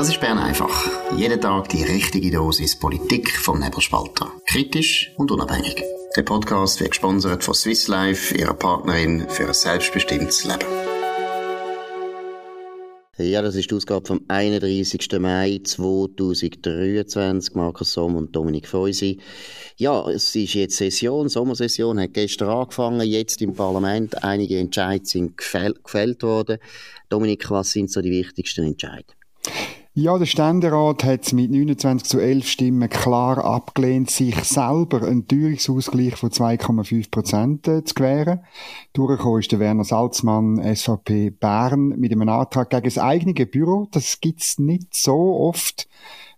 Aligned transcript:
Das 0.00 0.08
ist 0.08 0.18
Bern 0.18 0.38
einfach. 0.38 0.88
Jeden 1.14 1.38
Tag 1.42 1.68
die 1.68 1.82
richtige 1.82 2.30
Dosis 2.30 2.74
Politik 2.74 3.30
vom 3.36 3.60
Nebelspalter. 3.60 4.32
Kritisch 4.46 5.12
und 5.18 5.30
unabhängig. 5.30 5.84
Der 6.16 6.22
Podcast 6.22 6.80
wird 6.80 6.92
gesponsert 6.92 7.44
von 7.44 7.52
Swiss 7.52 7.86
Life, 7.86 8.34
ihrer 8.34 8.54
Partnerin 8.54 9.28
für 9.28 9.48
ein 9.48 9.52
selbstbestimmtes 9.52 10.44
Leben. 10.44 10.64
Ja, 13.18 13.42
das 13.42 13.56
ist 13.56 13.70
die 13.70 13.74
Ausgabe 13.74 14.06
vom 14.06 14.22
31. 14.26 15.06
Mai 15.18 15.60
2023. 15.62 17.54
Markus 17.54 17.92
Somm 17.92 18.16
und 18.16 18.34
Dominik 18.34 18.68
Feusi. 18.68 19.20
Ja, 19.76 20.08
es 20.08 20.34
ist 20.34 20.54
jetzt 20.54 20.78
Session, 20.78 21.28
Sommersession, 21.28 22.00
hat 22.00 22.14
gestern 22.14 22.48
angefangen, 22.48 23.06
jetzt 23.06 23.42
im 23.42 23.52
Parlament. 23.52 24.24
Einige 24.24 24.58
Entscheidungen 24.60 25.04
sind 25.04 25.36
gefällt 25.36 26.22
worden. 26.22 26.56
Dominik, 27.10 27.50
was 27.50 27.72
sind 27.72 27.90
so 27.90 28.00
die 28.00 28.10
wichtigsten 28.10 28.64
Entscheidungen? 28.64 29.19
Ja, 29.92 30.16
der 30.18 30.26
Ständerat 30.26 31.02
hat 31.02 31.24
es 31.26 31.32
mit 31.32 31.50
29 31.50 32.08
zu 32.08 32.20
11 32.20 32.46
Stimmen 32.46 32.88
klar 32.88 33.44
abgelehnt, 33.44 34.08
sich 34.08 34.36
selber 34.44 35.02
einen 35.02 35.26
Teuerungsausgleich 35.26 36.14
von 36.14 36.30
2,5 36.30 37.10
Prozent 37.10 37.66
äh, 37.66 37.82
zu 37.82 37.94
gewähren. 37.94 38.44
Durchgekommen 38.92 39.40
ist 39.40 39.50
der 39.50 39.58
Werner 39.58 39.82
Salzmann, 39.82 40.62
SVP 40.62 41.30
Bern, 41.30 41.88
mit 41.98 42.12
einem 42.12 42.28
Antrag 42.28 42.70
gegen 42.70 42.84
das 42.84 42.98
eigene 42.98 43.34
Büro. 43.34 43.88
Das 43.90 44.20
gibt's 44.20 44.60
nicht 44.60 44.94
so 44.94 45.40
oft 45.40 45.88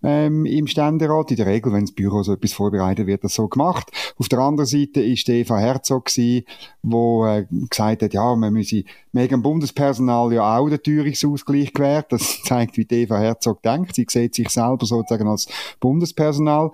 ähm, 0.03 0.45
im 0.47 0.67
Ständerat. 0.67 1.31
In 1.31 1.37
der 1.37 1.47
Regel, 1.47 1.73
wenn 1.73 1.85
das 1.85 1.93
Büro 1.93 2.23
so 2.23 2.33
etwas 2.33 2.53
vorbereitet 2.53 3.07
wird, 3.07 3.25
das 3.25 3.35
so 3.35 3.49
gemacht. 3.49 3.91
Auf 4.19 4.29
der 4.29 4.41
anderen 4.41 4.67
Seite 4.67 5.01
ist 5.01 5.29
Eva 5.29 5.59
Herzog 5.59 6.07
gewesen, 6.07 6.45
wo 6.83 7.27
äh, 7.27 7.47
gesagt 7.71 8.03
hat, 8.03 8.15
ja, 8.15 8.35
man 8.35 8.53
müsse 8.53 8.85
dem 9.13 9.43
Bundespersonal 9.43 10.33
ja 10.33 10.59
auch 10.59 10.69
den 10.69 10.83
Teuerungsausgleich 10.83 11.73
gewährt. 11.73 12.13
Das 12.13 12.43
zeigt, 12.45 12.77
wie 12.77 12.87
Eva 12.91 13.19
Herzog 13.19 13.63
denkt. 13.63 13.95
Sie 13.95 14.07
sieht 14.09 14.35
sich 14.35 14.49
selber 14.49 14.87
sozusagen 14.87 15.29
als 15.29 15.49
Bundespersonal. 15.81 16.71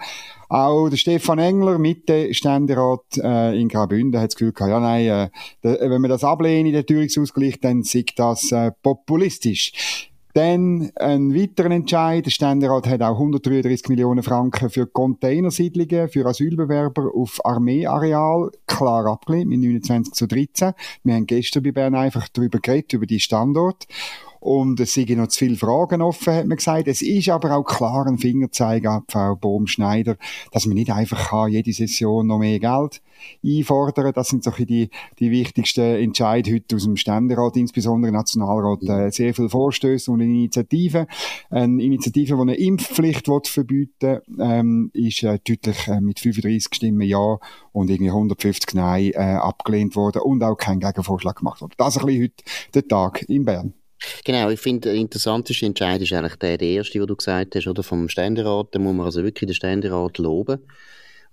Auch 0.48 0.88
der 0.88 0.96
Stefan 0.96 1.38
Engler, 1.38 1.78
Mitte-Ständerat 1.78 3.18
äh, 3.18 3.60
in 3.60 3.68
Graubünden, 3.68 4.18
hat 4.18 4.28
das 4.28 4.36
Gefühl 4.36 4.52
gehabt, 4.52 4.70
ja 4.70 4.80
nein, 4.80 5.06
äh, 5.06 5.30
wenn 5.62 6.00
man 6.00 6.10
das 6.10 6.24
ablehnt, 6.24 6.74
den 6.74 6.86
Teuerungsausgleich, 6.86 7.60
dann 7.60 7.82
sieht 7.82 8.18
das 8.18 8.50
äh, 8.52 8.72
populistisch. 8.82 10.08
Dann 10.38 10.92
ein 10.94 11.34
weiterer 11.34 11.72
Entscheid. 11.72 12.24
Der 12.24 12.30
Ständerat 12.30 12.86
hat 12.86 13.02
auch 13.02 13.14
133 13.14 13.88
Millionen 13.88 14.22
Franken 14.22 14.70
für 14.70 14.86
Containersiedlungen 14.86 16.08
für 16.08 16.24
Asylbewerber 16.26 17.10
auf 17.12 17.44
Armeeareal 17.44 18.52
klar 18.64 19.06
abgelehnt 19.06 19.48
mit 19.48 19.58
29 19.58 20.14
zu 20.14 20.28
13. 20.28 20.74
Wir 21.02 21.14
haben 21.14 21.26
gestern 21.26 21.64
bei 21.64 21.72
Bern 21.72 21.96
einfach 21.96 22.28
darüber 22.28 22.60
geredet, 22.60 22.92
über 22.92 23.06
die 23.06 23.18
Standort. 23.18 23.88
Und 24.40 24.80
es 24.80 24.94
sind 24.94 25.10
noch 25.10 25.28
zu 25.28 25.38
viele 25.38 25.56
Fragen 25.56 26.02
offen, 26.02 26.34
hat 26.34 26.46
man 26.46 26.56
gesagt. 26.56 26.88
Es 26.88 27.02
ist 27.02 27.28
aber 27.28 27.56
auch 27.56 27.64
klar 27.64 28.06
ein 28.06 28.18
Fingerzeig 28.18 28.86
an 28.86 29.02
Frau 29.08 29.36
Bohm-Schneider, 29.36 30.16
dass 30.52 30.66
man 30.66 30.74
nicht 30.74 30.90
einfach 30.90 31.30
kann, 31.30 31.50
jede 31.50 31.72
Session 31.72 32.26
noch 32.26 32.38
mehr 32.38 32.58
Geld 32.58 33.00
einfordern. 33.44 34.12
Das 34.14 34.28
sind 34.28 34.44
so 34.44 34.50
die, 34.50 34.90
die 35.18 35.30
wichtigsten 35.30 35.96
Entscheidungen 35.96 36.56
heute 36.56 36.76
aus 36.76 36.84
dem 36.84 36.96
Ständerat, 36.96 37.56
insbesondere 37.56 38.08
im 38.08 38.14
Nationalrat. 38.14 38.82
Äh, 38.82 39.10
sehr 39.10 39.34
viele 39.34 39.48
Vorstöße 39.48 40.10
und 40.10 40.20
Initiativen. 40.20 41.06
Eine 41.50 41.82
Initiative, 41.82 42.34
die 42.36 42.40
eine 42.40 42.54
Impfpflicht 42.54 43.28
will 43.28 43.38
verbieten 43.44 44.20
ähm, 44.40 44.90
ist 44.94 45.22
äh, 45.22 45.38
deutlich 45.38 45.88
äh, 45.88 46.00
mit 46.00 46.20
35 46.20 46.74
Stimmen 46.74 47.02
Ja 47.02 47.38
und 47.72 47.90
irgendwie 47.90 48.10
150 48.10 48.74
Nein 48.74 49.12
äh, 49.14 49.18
abgelehnt 49.18 49.96
worden 49.96 50.22
und 50.22 50.42
auch 50.42 50.56
kein 50.56 50.80
Gegenvorschlag 50.80 51.36
gemacht 51.36 51.60
worden. 51.60 51.74
Das 51.76 51.96
ist 51.96 52.02
ein 52.02 52.06
bisschen 52.06 52.22
heute 52.24 52.44
der 52.74 52.88
Tag 52.88 53.22
in 53.28 53.44
Bern. 53.44 53.74
Genau, 54.24 54.50
ich 54.50 54.60
finde, 54.60 54.90
der 54.90 54.94
interessanteste 54.94 55.66
Entscheid 55.66 56.00
ist 56.00 56.12
eigentlich 56.12 56.36
der, 56.36 56.58
der 56.58 56.68
erste, 56.68 56.98
den 56.98 57.06
du 57.06 57.16
gesagt 57.16 57.56
hast, 57.56 57.66
oder 57.66 57.82
vom 57.82 58.08
Ständerat. 58.08 58.68
Da 58.72 58.78
muss 58.78 58.94
man 58.94 59.06
also 59.06 59.24
wirklich 59.24 59.48
den 59.48 59.54
Ständerat 59.54 60.18
loben. 60.18 60.60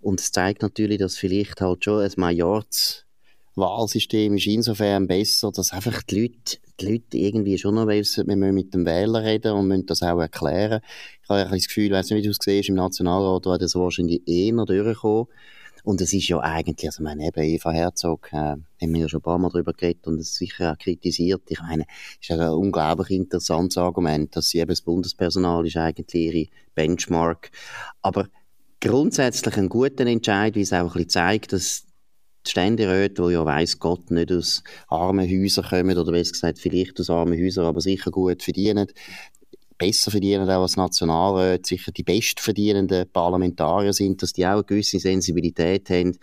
Und 0.02 0.20
es 0.20 0.32
zeigt 0.32 0.62
natürlich, 0.62 1.00
dass 1.00 1.18
vielleicht 1.18 1.62
halt 1.62 1.84
schon 1.84 2.04
ein 2.04 2.12
Majorzwahlsystem 2.16 4.36
ist 4.36 4.48
insofern 4.48 5.08
besser, 5.08 5.52
dass 5.52 5.74
einfach 5.74 6.04
die 6.04 6.22
Leute, 6.22 6.58
die 6.80 6.92
Leute 6.92 7.18
irgendwie 7.18 7.58
schon 7.58 7.76
noch 7.76 7.88
wissen, 7.88 8.28
wir 8.28 8.36
müssen 8.36 8.56
mit 8.56 8.74
dem 8.74 8.86
Wähler 8.86 9.24
reden 9.24 9.54
und 9.54 9.68
müssen 9.68 9.86
das 9.86 10.02
auch 10.02 10.20
erklären. 10.20 10.82
Ich 11.24 11.30
habe 11.30 11.50
das 11.50 11.68
Gefühl, 11.68 11.86
ich 11.86 11.92
weiß 11.92 12.10
nicht, 12.10 12.20
wie 12.20 12.24
du 12.24 12.32
es 12.32 12.38
siehst, 12.40 12.70
im 12.70 12.76
Nationalrat 12.76 13.46
war 13.46 13.58
das 13.58 13.76
wahrscheinlich 13.76 14.22
eh 14.28 14.52
noch 14.52 14.66
durchgekommen. 14.66 15.28
Und 15.86 16.02
es 16.02 16.14
ist 16.14 16.28
ja 16.28 16.40
eigentlich, 16.40 16.90
also 16.90 17.04
meine 17.04 17.28
eben 17.28 17.44
Eva 17.44 17.72
Herzog, 17.72 18.30
äh, 18.34 18.38
haben 18.38 18.64
wir 18.82 19.02
ja 19.02 19.08
schon 19.08 19.20
ein 19.20 19.24
paar 19.24 19.38
Mal 19.38 19.50
darüber 19.50 19.72
geredet 19.72 20.08
und 20.08 20.20
es 20.20 20.34
sicher 20.34 20.72
auch 20.72 20.78
kritisiert. 20.80 21.44
Ich 21.48 21.62
meine, 21.62 21.86
es 22.20 22.28
ist 22.28 22.40
ein 22.40 22.50
unglaublich 22.50 23.12
interessantes 23.12 23.78
Argument, 23.78 24.36
dass 24.36 24.50
sie 24.50 24.58
eben 24.58 24.70
das 24.70 24.82
Bundespersonal 24.82 25.66
ist 25.68 25.78
eigentlich 25.78 26.16
ihre 26.16 26.50
Benchmark. 26.74 27.52
Aber 28.02 28.28
grundsätzlich 28.82 29.58
ein 29.58 29.70
guter 29.70 30.08
Entscheid, 30.08 30.56
wie 30.56 30.62
es 30.62 30.74
auch 30.74 30.80
ein 30.80 30.86
bisschen 30.88 31.10
zeigt, 31.10 31.54
dass 31.54 31.86
die 32.46 32.52
Ständeräte, 32.52 33.24
die 33.24 33.34
ja 33.34 33.46
weiss 33.46 33.78
Gott 33.78 34.10
nicht 34.10 34.32
aus 34.32 34.64
armen 34.88 35.30
Häusern 35.30 35.66
kommen, 35.66 35.98
oder 35.98 36.12
besser 36.12 36.32
gesagt 36.32 36.60
vielleicht 36.60 37.00
aus 37.00 37.12
armen 37.12 37.40
Häusern, 37.40 37.66
aber 37.66 37.82
sicher 37.82 38.10
gut 38.10 38.42
verdienen, 38.42 38.88
besser 39.78 40.12
verdienen 40.12 40.50
auch 40.50 40.62
als 40.62 40.78
Nationalräte, 40.78 41.68
sicher 41.68 41.92
die 41.92 42.04
bestverdienenden 42.04 43.10
Parlamentarier 43.12 43.94
sind, 43.94 44.22
dass 44.22 44.34
die 44.34 44.46
auch 44.46 44.54
eine 44.54 44.64
gewisse 44.64 45.00
Sensibilität 45.00 45.90
haben. 45.90 46.18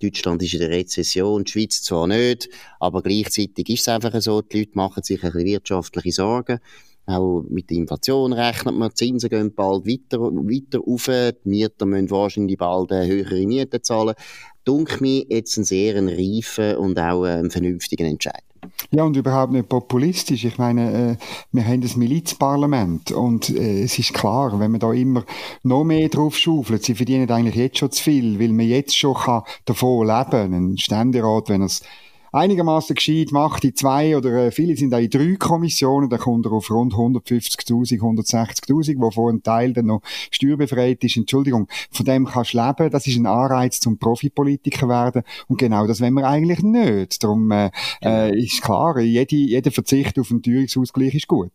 Deutschland 0.00 0.42
ist 0.42 0.54
in 0.54 0.60
der 0.60 0.70
Rezession, 0.70 1.44
die 1.44 1.50
Schweiz 1.50 1.82
zwar 1.82 2.06
nicht, 2.06 2.48
aber 2.78 3.02
gleichzeitig 3.02 3.68
ist 3.68 3.80
es 3.80 3.88
einfach 3.88 4.20
so, 4.20 4.42
die 4.42 4.60
Leute 4.60 4.72
machen 4.74 5.02
sich 5.02 5.22
ein 5.24 5.32
bisschen 5.32 5.46
wirtschaftliche 5.46 6.12
Sorgen. 6.12 6.60
Auch 7.08 7.42
mit 7.48 7.70
der 7.70 7.78
Inflation 7.78 8.34
rechnet 8.34 8.76
man, 8.76 8.90
die 8.90 8.94
Zinsen 8.94 9.30
gehen 9.30 9.54
bald 9.54 9.86
weiter, 9.86 10.20
weiter 10.20 10.78
rauf, 10.80 11.06
die 11.06 11.48
Mieter 11.48 11.86
müssen 11.86 12.10
wahrscheinlich 12.10 12.58
bald 12.58 12.90
höhere 12.90 13.46
Miete 13.46 13.80
zahlen. 13.80 14.14
Dunkel 14.64 15.00
mir 15.00 15.24
jetzt 15.30 15.56
ein 15.56 15.64
sehr 15.64 15.94
reifen 15.94 16.76
und 16.76 16.98
auch 16.98 17.22
einen 17.22 17.50
vernünftigen 17.50 18.04
Entscheid. 18.04 18.42
Ja, 18.90 19.04
und 19.04 19.16
überhaupt 19.16 19.52
nicht 19.52 19.70
populistisch. 19.70 20.44
Ich 20.44 20.58
meine, 20.58 21.12
äh, 21.12 21.16
wir 21.52 21.66
haben 21.66 21.80
das 21.80 21.96
Milizparlament 21.96 23.10
und 23.10 23.48
äh, 23.48 23.82
es 23.82 23.98
ist 23.98 24.12
klar, 24.12 24.60
wenn 24.60 24.70
man 24.70 24.80
da 24.80 24.92
immer 24.92 25.24
noch 25.62 25.84
mehr 25.84 26.10
drauf 26.10 26.36
schaufelt, 26.36 26.84
sie 26.84 26.94
verdienen 26.94 27.30
eigentlich 27.30 27.54
jetzt 27.54 27.78
schon 27.78 27.90
zu 27.90 28.02
viel, 28.02 28.38
weil 28.38 28.52
man 28.52 28.66
jetzt 28.66 28.96
schon 28.96 29.14
kann 29.14 29.44
davon 29.64 30.06
leben 30.06 30.30
kann. 30.30 30.54
Ein 30.54 30.78
Ständerat, 30.78 31.48
wenn 31.48 31.62
er 31.62 31.66
es 31.66 31.82
einigermaßen 32.32 32.94
gescheit 32.94 33.32
macht, 33.32 33.62
die 33.62 33.74
zwei 33.74 34.16
oder 34.16 34.46
äh, 34.46 34.50
viele 34.50 34.76
sind 34.76 34.94
auch 34.94 34.98
in 34.98 35.10
drei 35.10 35.36
Kommissionen, 35.36 36.08
dann 36.10 36.20
kommt 36.20 36.46
er 36.46 36.52
auf 36.52 36.70
rund 36.70 36.94
150.000, 36.94 38.00
160.000, 38.00 39.00
wovon 39.00 39.36
ein 39.36 39.42
Teil 39.42 39.72
dann 39.72 39.86
noch 39.86 40.02
steuerbefreit 40.30 41.02
ist. 41.04 41.16
Entschuldigung, 41.16 41.68
von 41.90 42.06
dem 42.06 42.26
kannst 42.26 42.54
du 42.54 42.58
leben, 42.58 42.90
das 42.90 43.06
ist 43.06 43.16
ein 43.16 43.26
Anreiz 43.26 43.80
zum 43.80 43.98
Profipolitiker 43.98 44.88
werden 44.88 45.22
und 45.48 45.58
genau 45.58 45.86
das 45.86 46.00
wollen 46.00 46.14
wir 46.14 46.28
eigentlich 46.28 46.62
nicht. 46.62 47.22
Darum 47.22 47.50
äh, 47.50 47.70
äh, 48.02 48.38
ist 48.38 48.62
klar, 48.62 48.98
jede, 49.00 49.36
jeder 49.36 49.70
Verzicht 49.70 50.18
auf 50.18 50.30
einen 50.30 50.42
Teuerungsausgleich 50.42 51.14
ist 51.14 51.28
gut. 51.28 51.52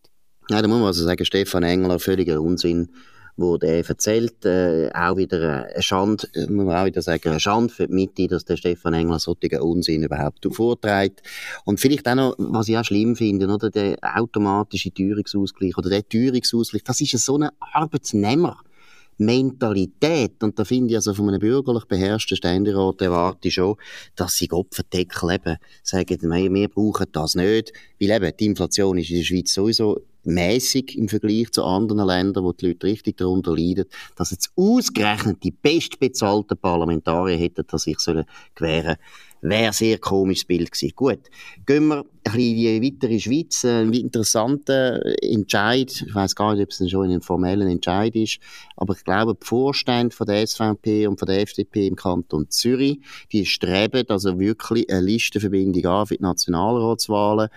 Ja, 0.50 0.62
da 0.62 0.68
muss 0.68 0.78
man 0.78 0.88
also 0.88 1.04
sagen, 1.04 1.24
Stefan 1.24 1.64
Engler, 1.64 2.00
völliger 2.00 2.42
Unsinn 2.42 2.90
wo 3.36 3.58
der 3.58 3.88
erzählt, 3.88 4.46
äh, 4.46 4.92
auch 4.94 5.18
wieder 5.18 5.66
eine 5.74 5.82
Schande, 5.82 6.28
äh, 6.34 6.48
muss 6.48 6.66
man 6.66 6.76
auch 6.76 6.86
wieder 6.86 7.02
sagen, 7.02 7.30
eine 7.30 7.40
Schande 7.40 7.74
für 7.74 7.88
die 7.88 7.94
Mitte, 7.94 8.28
dass 8.28 8.46
der 8.46 8.58
Stefan 8.58 8.94
Engler 8.94 9.20
solchen 9.20 9.60
Unsinn 9.60 10.04
überhaupt 10.04 10.48
vorträgt. 10.52 11.24
Und 11.66 11.80
vielleicht 11.80 12.08
auch 12.08 12.16
noch, 12.16 12.36
was 12.38 12.68
ich 12.68 12.78
auch 12.78 12.86
schlimm 12.86 13.16
finde, 13.16 13.48
oder, 13.48 13.70
der 13.70 13.98
automatische 14.02 14.94
Teuerungsausgleich 14.94 15.78
oder 15.78 15.90
der 15.90 16.08
Teuerungsausgleich, 16.08 16.84
das 16.84 17.02
ist 17.02 17.18
so 17.26 17.38
ein 17.38 17.50
Arbeitsnehmer. 17.60 18.58
Mentalität, 19.18 20.44
und 20.44 20.58
da 20.58 20.66
finde 20.66 20.92
ich 20.92 20.96
also 20.96 21.14
von 21.14 21.30
einem 21.30 21.40
bürgerlich 21.40 21.86
beherrschten 21.86 22.38
Ständerat 22.38 23.02
erwarte 23.02 23.48
ich 23.48 23.56
schon, 23.56 23.76
dass 24.16 24.36
sie 24.36 24.52
Opferdeckel 24.52 25.32
eben 25.32 25.58
sagen, 25.84 26.18
wir, 26.22 26.54
wir 26.54 26.68
brauchen 26.68 27.08
das 27.12 27.36
nicht, 27.36 27.74
weil 28.00 28.12
eben 28.12 28.38
die 28.38 28.46
Inflation 28.46 28.98
ist 28.98 29.10
in 29.10 29.18
der 29.18 29.24
Schweiz 29.24 29.54
sowieso 29.54 30.02
mäßig 30.26 30.98
im 30.98 31.10
Vergleich 31.10 31.52
zu 31.52 31.64
anderen 31.64 32.08
Ländern, 32.08 32.44
wo 32.44 32.54
die 32.54 32.68
Leute 32.68 32.88
richtig 32.88 33.18
darunter 33.18 33.56
leiden, 33.56 33.86
dass 34.16 34.32
jetzt 34.32 34.52
ausgerechnet 34.56 35.44
die 35.44 35.52
bestbezahlten 35.52 36.58
Parlamentarier 36.58 37.38
hätten, 37.38 37.66
dass 37.68 37.88
sollen 37.98 38.26
gewähren 38.56 38.96
wäre 39.44 39.68
ein 39.68 39.74
sehr 39.74 39.98
komisches 39.98 40.46
Bild 40.46 40.72
gewesen. 40.72 40.94
Gut, 40.96 41.20
gehen 41.66 41.88
wir 41.88 42.06
ein 42.24 42.34
bisschen 42.34 42.78
in 42.80 43.00
die 43.10 43.22
Schweiz. 43.22 43.66
Ein 43.66 43.94
interessanter 43.94 45.02
Entscheid, 45.22 45.92
ich 45.92 46.16
weiß 46.16 46.36
gar 46.36 46.56
nicht, 46.56 46.64
ob 46.64 46.70
es 46.70 46.90
schon 46.90 47.12
ein 47.12 47.22
formeller 47.22 47.66
Entscheid 47.66 48.16
ist, 48.16 48.40
aber 48.78 48.96
ich 48.96 49.04
glaube, 49.04 49.36
die 49.36 49.46
Vorstände 49.46 50.16
von 50.16 50.28
der 50.28 50.48
SVP 50.48 51.08
und 51.08 51.20
von 51.20 51.28
der 51.28 51.42
FDP 51.42 51.88
im 51.88 51.96
Kanton 51.96 52.50
Zürich, 52.50 53.00
die 53.32 53.46
streben 53.46 54.06
also 54.08 54.40
wirklich 54.40 54.90
eine 54.90 55.02
Listenverbindung 55.02 55.86
an 55.86 56.08
für 56.08 56.18
die 56.18 56.24
Nationalratswahlen. 56.24 57.50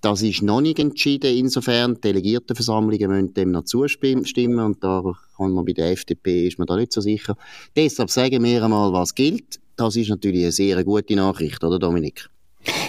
Das 0.00 0.22
ist 0.22 0.42
noch 0.42 0.60
nicht 0.60 0.78
entschieden, 0.78 1.36
insofern. 1.36 1.96
Die 1.96 2.02
Delegiertenversammlungen 2.02 3.10
müssen 3.10 3.34
dem 3.34 3.50
noch 3.50 3.64
zustimmen 3.64 4.60
und 4.60 4.84
da 4.84 5.02
kann 5.36 5.52
man 5.52 5.64
bei 5.64 5.72
der 5.72 5.90
FDP 5.90 6.46
ist 6.46 6.58
man 6.58 6.68
da 6.68 6.76
nicht 6.76 6.92
so 6.92 7.00
sicher. 7.00 7.36
Deshalb 7.74 8.08
sagen 8.08 8.44
wir 8.44 8.62
einmal, 8.62 8.92
was 8.92 9.16
gilt. 9.16 9.58
Das 9.78 9.94
ist 9.94 10.08
natürlich 10.08 10.42
eine 10.42 10.50
sehr 10.50 10.82
gute 10.82 11.14
Nachricht, 11.14 11.62
oder 11.62 11.78
Dominik? 11.78 12.28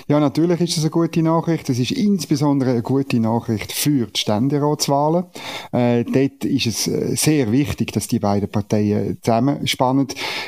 Ja, 0.10 0.20
natürlich 0.20 0.60
ist 0.60 0.76
das 0.76 0.86
eine 0.86 0.90
gute 0.90 1.22
Nachricht. 1.22 1.70
Es 1.70 1.78
ist 1.78 1.92
insbesondere 1.92 2.72
eine 2.72 2.82
gute 2.82 3.20
Nachricht 3.20 3.72
für 3.72 4.08
die 4.08 4.20
Ständeratswahlen. 4.20 5.26
Äh, 5.72 6.04
dort 6.04 6.46
ist 6.46 6.66
es 6.66 6.88
äh, 6.88 7.16
sehr 7.16 7.52
wichtig, 7.52 7.92
dass 7.92 8.08
die 8.08 8.18
beiden 8.18 8.50
Parteien 8.50 9.20
zusammenspannen. 9.22 10.08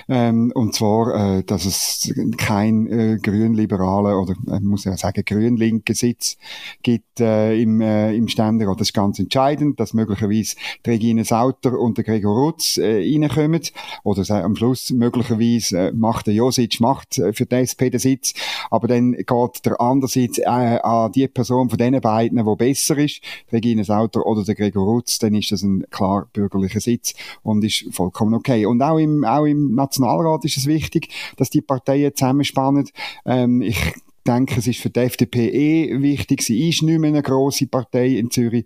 Ähm, 0.09 0.51
und 0.55 0.73
zwar, 0.73 1.37
äh, 1.37 1.43
dass 1.43 1.65
es 1.65 2.11
kein 2.37 2.87
äh, 2.87 3.19
grün-liberalen 3.21 4.15
oder, 4.15 4.33
äh, 4.51 4.59
muss 4.61 4.85
ja 4.85 4.97
sagen, 4.97 5.21
grün-linken 5.23 5.93
Sitz 5.93 6.37
gibt 6.81 7.19
äh, 7.19 7.55
im, 7.61 7.81
äh, 7.81 8.15
im 8.15 8.29
Ständerat. 8.29 8.79
Das 8.79 8.87
ist 8.87 8.95
ganz 8.95 9.19
entscheidend, 9.19 9.79
dass 9.79 9.93
möglicherweise 9.93 10.55
die 10.83 10.89
Regine 10.89 11.23
Sauter 11.23 11.77
und 11.77 11.99
der 11.99 12.03
Gregor 12.03 12.35
Rutz 12.35 12.79
äh, 12.79 13.03
reinkommen. 13.03 13.61
Oder 14.03 14.43
am 14.43 14.55
Schluss 14.55 14.89
möglicherweise 14.89 15.89
äh, 15.89 15.91
macht 15.91 16.25
der 16.25 16.33
Josic 16.33 16.79
macht 16.79 17.19
äh, 17.19 17.31
für 17.31 17.45
die 17.45 17.57
SP 17.61 17.93
den 17.93 17.99
Sitz. 17.99 18.33
Aber 18.71 18.87
dann 18.87 19.11
geht 19.11 19.50
der 19.59 19.79
andere 19.79 20.09
Sitz 20.09 20.39
äh, 20.39 20.45
an 20.45 21.11
die 21.11 21.27
Person 21.27 21.69
von 21.69 21.77
diesen 21.77 22.01
beiden, 22.01 22.43
die 22.45 22.55
besser 22.55 22.97
ist, 22.97 23.21
die 23.49 23.55
Regine 23.55 23.83
Sauter 23.83 24.25
oder 24.25 24.43
der 24.43 24.55
Gregor 24.55 24.85
Rutz, 24.85 25.19
dann 25.19 25.33
ist 25.35 25.51
das 25.51 25.63
ein 25.63 25.85
klar 25.89 26.27
bürgerlicher 26.33 26.79
Sitz 26.79 27.13
und 27.43 27.63
ist 27.63 27.85
vollkommen 27.91 28.33
okay. 28.33 28.65
Und 28.65 28.81
auch 28.81 28.97
im, 28.97 29.23
auch 29.23 29.45
im 29.45 29.75
Nationalrat 29.75 30.45
ist 30.45 30.57
es 30.57 30.65
wichtig, 30.65 31.09
dass 31.37 31.49
die 31.49 31.61
Parteien 31.61 32.15
zusammenspannen. 32.15 32.89
Ähm, 33.25 33.61
ich 33.61 33.77
denke, 34.23 34.59
es 34.59 34.67
ist 34.67 34.79
für 34.79 34.89
die 34.89 34.99
FDP 34.99 35.49
eh 35.49 36.01
wichtig. 36.01 36.41
Sie 36.41 36.69
ist 36.69 36.81
nicht 36.81 36.99
mehr 36.99 37.09
eine 37.09 37.21
grosse 37.21 37.67
Partei 37.67 38.07
in 38.17 38.31
Zürich. 38.31 38.65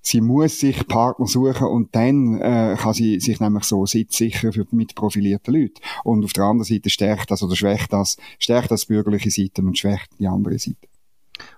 Sie 0.00 0.20
muss 0.20 0.60
sich 0.60 0.86
Partner 0.86 1.26
suchen 1.26 1.66
und 1.66 1.94
dann 1.94 2.40
äh, 2.40 2.76
kann 2.78 2.94
sie 2.94 3.20
sich 3.20 3.40
nämlich 3.40 3.64
so 3.64 3.86
sitzen 3.86 4.30
für 4.30 4.66
mit 4.70 4.94
profilierten 4.94 5.54
Leuten. 5.54 5.80
Und 6.04 6.24
auf 6.24 6.32
der 6.32 6.44
anderen 6.44 6.64
Seite 6.64 6.90
stärkt 6.90 7.30
das 7.30 7.42
oder 7.42 7.56
schwächt 7.56 7.92
das, 7.92 8.16
stärkt 8.38 8.70
das 8.70 8.86
bürgerliche 8.86 9.30
Seite 9.30 9.62
und 9.62 9.78
schwächt 9.78 10.08
die 10.18 10.26
andere 10.26 10.58
Seite. 10.58 10.88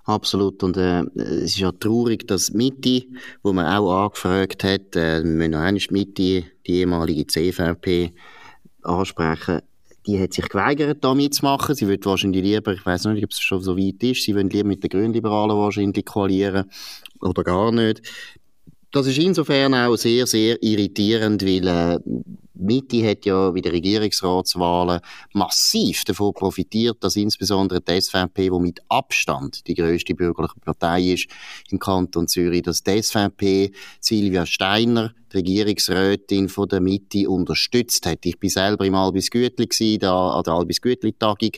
Absolut. 0.05 0.63
Und 0.63 0.77
äh, 0.77 1.03
es 1.15 1.53
ist 1.53 1.59
ja 1.59 1.73
traurig, 1.73 2.27
dass 2.27 2.53
Mitte, 2.53 3.05
wo 3.43 3.53
man 3.53 3.67
auch 3.67 4.05
angefragt 4.05 4.65
hat, 4.65 4.97
äh, 4.97 5.23
wir 5.23 5.31
müssen 5.31 5.51
noch 5.53 5.61
einmal 5.61 5.83
Mitte, 5.91 6.13
die 6.15 6.45
ehemalige 6.67 7.27
CVP, 7.27 8.13
ansprechen, 8.83 9.63
die 10.07 10.21
hat 10.21 10.35
sich 10.35 10.49
geweigert, 10.49 11.03
da 11.03 11.15
mitzumachen. 11.15 11.75
Sie 11.75 11.87
würde 11.89 12.05
wahrscheinlich 12.05 12.43
lieber, 12.43 12.73
ich 12.73 12.85
weiß 12.85 13.07
nicht, 13.07 13.25
ob 13.25 13.31
es 13.31 13.41
schon 13.41 13.61
so 13.61 13.77
weit 13.77 14.03
ist, 14.03 14.23
sie 14.23 14.35
würden 14.35 14.51
lieber 14.51 14.69
mit 14.69 14.83
den 14.83 14.91
Grünliberalen 14.91 15.57
wahrscheinlich 15.57 16.05
koalieren 16.05 16.71
oder 17.21 17.43
gar 17.43 17.73
nicht. 17.73 18.03
Das 18.91 19.07
ist 19.07 19.19
insofern 19.19 19.75
auch 19.75 19.97
sehr, 19.97 20.27
sehr 20.27 20.63
irritierend, 20.63 21.45
weil 21.45 21.67
äh, 21.67 21.99
Mitte 22.55 23.09
hat 23.09 23.25
ja 23.27 23.51
bei 23.51 23.61
den 23.61 23.73
Regierungsratswahlen 23.73 25.01
massiv 25.33 26.05
davon 26.05 26.33
profitiert, 26.33 27.03
dass 27.03 27.17
insbesondere 27.17 27.81
die 27.81 28.01
SVP, 28.01 28.51
die 28.51 28.61
mit 28.61 28.81
Abstand 28.89 29.67
die 29.67 29.75
größte 29.75 30.15
bürgerliche 30.15 30.61
Partei 30.61 31.13
ist 31.13 31.27
im 31.71 31.79
Kanton 31.79 32.29
Zürich, 32.29 32.63
dass 32.63 32.83
die 32.83 33.03
SVP 33.03 33.73
Silvia 34.01 34.47
Steiner 34.47 35.13
die 35.33 35.39
Regierungsrätin 35.39 36.49
von 36.49 36.69
der 36.69 36.81
Mitte 36.81 37.29
unterstützt 37.29 38.07
hat. 38.07 38.25
Ich 38.25 38.39
bin 38.39 38.51
selber 38.51 38.87
im 38.87 38.95
Albis 38.95 39.31
Gütli 39.31 39.67
gsi, 39.67 39.99
da 39.99 40.31
an 40.31 40.43
der 40.45 40.55
Albis 40.55 40.81
Gütli 40.81 41.13
Tagung, 41.13 41.51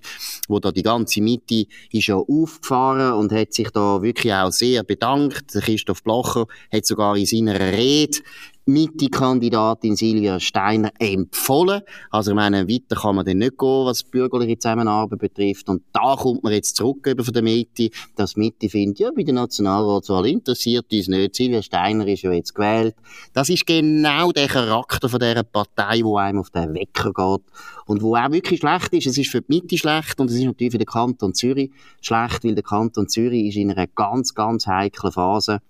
wo 0.49 0.59
da 0.59 0.73
die 0.73 0.83
ganze 0.83 1.21
Mitte 1.21 1.67
ist 1.91 2.07
ja 2.07 2.17
aufgefahren 2.17 3.13
und 3.13 3.33
hat 3.33 3.53
sich 3.53 3.71
da 3.71 4.03
wirklich 4.03 4.33
auch 4.33 4.51
sehr 4.51 4.83
bedankt. 4.83 5.53
Christoph 5.53 6.03
Blocher 6.03 6.47
hat 6.73 6.87
sogar 6.87 7.17
in 7.17 7.27
seiner 7.27 7.61
Rede 7.61 8.19
Mitte-Kandidatin 8.69 9.95
Silvia 9.95 10.41
Steiner 10.41 10.91
empfohlen. 10.99 11.83
Also, 12.11 12.33
ich 12.33 12.35
meine, 12.35 12.69
weiter 12.69 12.97
kann 13.01 13.15
man 13.15 13.25
dann 13.25 13.39
nicht 13.39 13.57
gehen, 13.57 13.85
was 13.85 14.03
bürgerliche 14.03 14.59
Zusammenarbeit 14.59 15.21
betrifft. 15.21 15.69
Und 15.69 15.83
da 15.93 16.17
kommt 16.17 16.43
man 16.43 16.53
jetzt 16.53 16.75
zurück 16.75 17.09
von 17.17 17.33
der 17.33 17.43
Mitte, 17.43 17.91
dass 18.17 18.37
Mitte 18.37 18.69
findet, 18.69 18.99
ja, 18.99 19.11
bei 19.15 19.23
der 19.23 19.35
Nationalratswahl 19.35 20.27
interessiert 20.27 20.87
uns 20.93 21.07
nicht. 21.07 21.37
Silvia 21.37 21.63
Steiner 21.63 22.09
ist 22.09 22.23
ja 22.23 22.33
jetzt 22.33 22.57
gewählt. 22.57 22.97
Das 23.33 23.49
ist 23.49 23.67
genau 23.67 24.33
der 24.33 24.49
Charakter 24.49 25.09
von 25.09 25.21
dieser 25.21 25.45
Partei, 25.45 26.01
wo 26.03 26.17
einem 26.17 26.41
auf 26.41 26.51
den 26.51 26.75
Wecker 26.75 27.13
geht. 27.13 27.47
Und 27.87 28.03
wo 28.03 28.17
auch 28.17 28.33
wirklich 28.33 28.59
schlecht 28.59 28.93
ist. 28.93 29.07
Es 29.07 29.17
ist 29.17 29.31
für 29.31 29.43
die 29.43 29.55
Mitte 29.55 29.79
schlecht 29.79 30.19
und 30.19 30.29
es 30.29 30.37
ist 30.37 30.45
natürlich 30.45 30.73
für 30.73 30.79
den 30.79 30.87
Kanton 30.87 31.35
Zürich 31.35 31.71
schlecht, 32.01 32.43
weil 32.43 32.57
der 32.57 32.65
Kanton 32.65 33.09
Zürich 33.09 33.47
ist 33.47 33.57
in 33.57 33.71
einer 33.71 33.87
ganz, 33.87 34.35
ganz 34.35 34.67
heiklen 34.67 35.13
Phase 35.13 35.61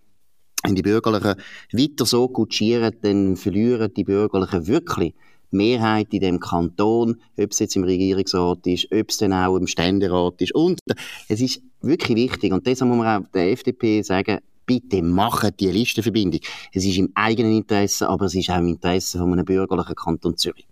wenn 0.66 0.74
die 0.74 0.82
Bürgerlichen 0.82 1.34
weiter 1.72 2.06
so 2.06 2.28
kutschieren, 2.28 2.94
dann 3.02 3.36
verlieren 3.36 3.92
die 3.94 4.04
Bürgerlichen 4.04 4.66
wirklich 4.66 5.14
Mehrheit 5.50 6.12
in 6.12 6.20
dem 6.20 6.40
Kanton, 6.40 7.20
ob 7.38 7.52
es 7.52 7.60
jetzt 7.60 7.76
im 7.76 7.84
Regierungsrat 7.84 8.66
ist, 8.66 8.88
ob 8.92 9.10
es 9.10 9.18
dann 9.18 9.32
auch 9.32 9.56
im 9.56 9.66
Ständerat 9.66 10.42
ist. 10.42 10.54
Und 10.54 10.80
es 11.28 11.40
ist 11.40 11.62
wirklich 11.80 12.16
wichtig, 12.16 12.52
und 12.52 12.66
deshalb 12.66 12.90
muss 12.90 12.98
man 12.98 13.24
auch 13.24 13.28
der 13.32 13.52
FDP 13.52 14.02
sagen, 14.02 14.40
bitte 14.66 15.02
machen 15.02 15.52
die 15.58 15.70
Listenverbindung. 15.70 16.40
Es 16.72 16.84
ist 16.84 16.98
im 16.98 17.12
eigenen 17.14 17.56
Interesse, 17.56 18.08
aber 18.08 18.26
es 18.26 18.34
ist 18.34 18.50
auch 18.50 18.58
im 18.58 18.68
Interesse 18.68 19.18
von 19.18 19.32
einem 19.32 19.44
bürgerlichen 19.44 19.94
Kanton 19.94 20.36
Zürich. 20.36 20.66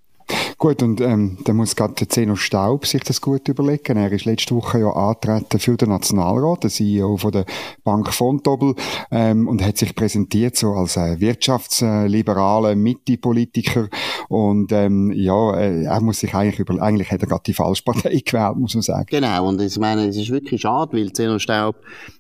Gut, 0.64 0.82
und 0.82 1.02
ähm, 1.02 1.37
dann 1.44 1.56
muss 1.56 1.76
gerade 1.76 1.93
der 1.93 2.08
Zeno 2.08 2.37
Staub 2.37 2.87
sich 2.87 3.02
das 3.02 3.20
gut 3.20 3.46
überlegen. 3.49 3.99
Er 3.99 4.11
ist 4.11 4.25
letzte 4.25 4.55
Woche 4.55 4.78
ja 4.78 4.90
angetreten 4.93 5.58
für 5.58 5.76
den 5.76 5.90
Nationalrat, 5.90 6.62
der 6.62 6.70
CEO 6.70 7.19
von 7.19 7.32
der 7.32 7.44
Bank 7.84 8.11
Fontobel, 8.14 8.75
ähm, 9.11 9.46
und 9.46 9.62
hat 9.62 9.76
sich 9.76 9.94
präsentiert 9.94 10.56
so 10.56 10.72
als 10.72 10.96
äh, 10.96 11.20
wirtschaftsliberaler 11.20 12.76
Mitte-Politiker. 12.76 13.90
Und 14.31 14.72
ähm, 14.72 15.12
ja, 15.12 15.55
äh, 15.55 15.82
er 15.82 16.00
muss 16.00 16.20
sich 16.20 16.34
eigentlich 16.34 16.61
über, 16.61 16.81
eigentlich 16.81 17.10
hat 17.10 17.20
er 17.20 17.28
gerade 17.28 17.43
die 17.46 17.52
falsche 17.52 17.82
Partei 17.82 18.22
gewählt, 18.25 18.56
muss 18.56 18.72
man 18.72 18.81
sagen. 18.81 19.08
Genau, 19.10 19.46
und 19.46 19.60
ich 19.60 19.78
meine, 19.78 20.08
es 20.08 20.17
ist 20.17 20.31
wirklich 20.31 20.62
schade, 20.62 20.96
weil 20.96 21.12
Zeno 21.12 21.38
Staub 21.38 21.76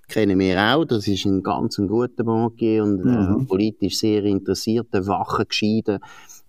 kennen 0.06 0.38
wir 0.38 0.60
auch. 0.60 0.84
Das 0.84 1.08
ist 1.08 1.24
ein 1.24 1.42
ganz 1.42 1.78
ein 1.78 1.88
guter 1.88 2.24
Bankier 2.24 2.84
und 2.84 3.00
äh, 3.06 3.08
mhm. 3.08 3.46
politisch 3.46 3.96
sehr 3.96 4.22
interessierter, 4.24 5.06
wacher, 5.06 5.46
gescheiter 5.46 5.98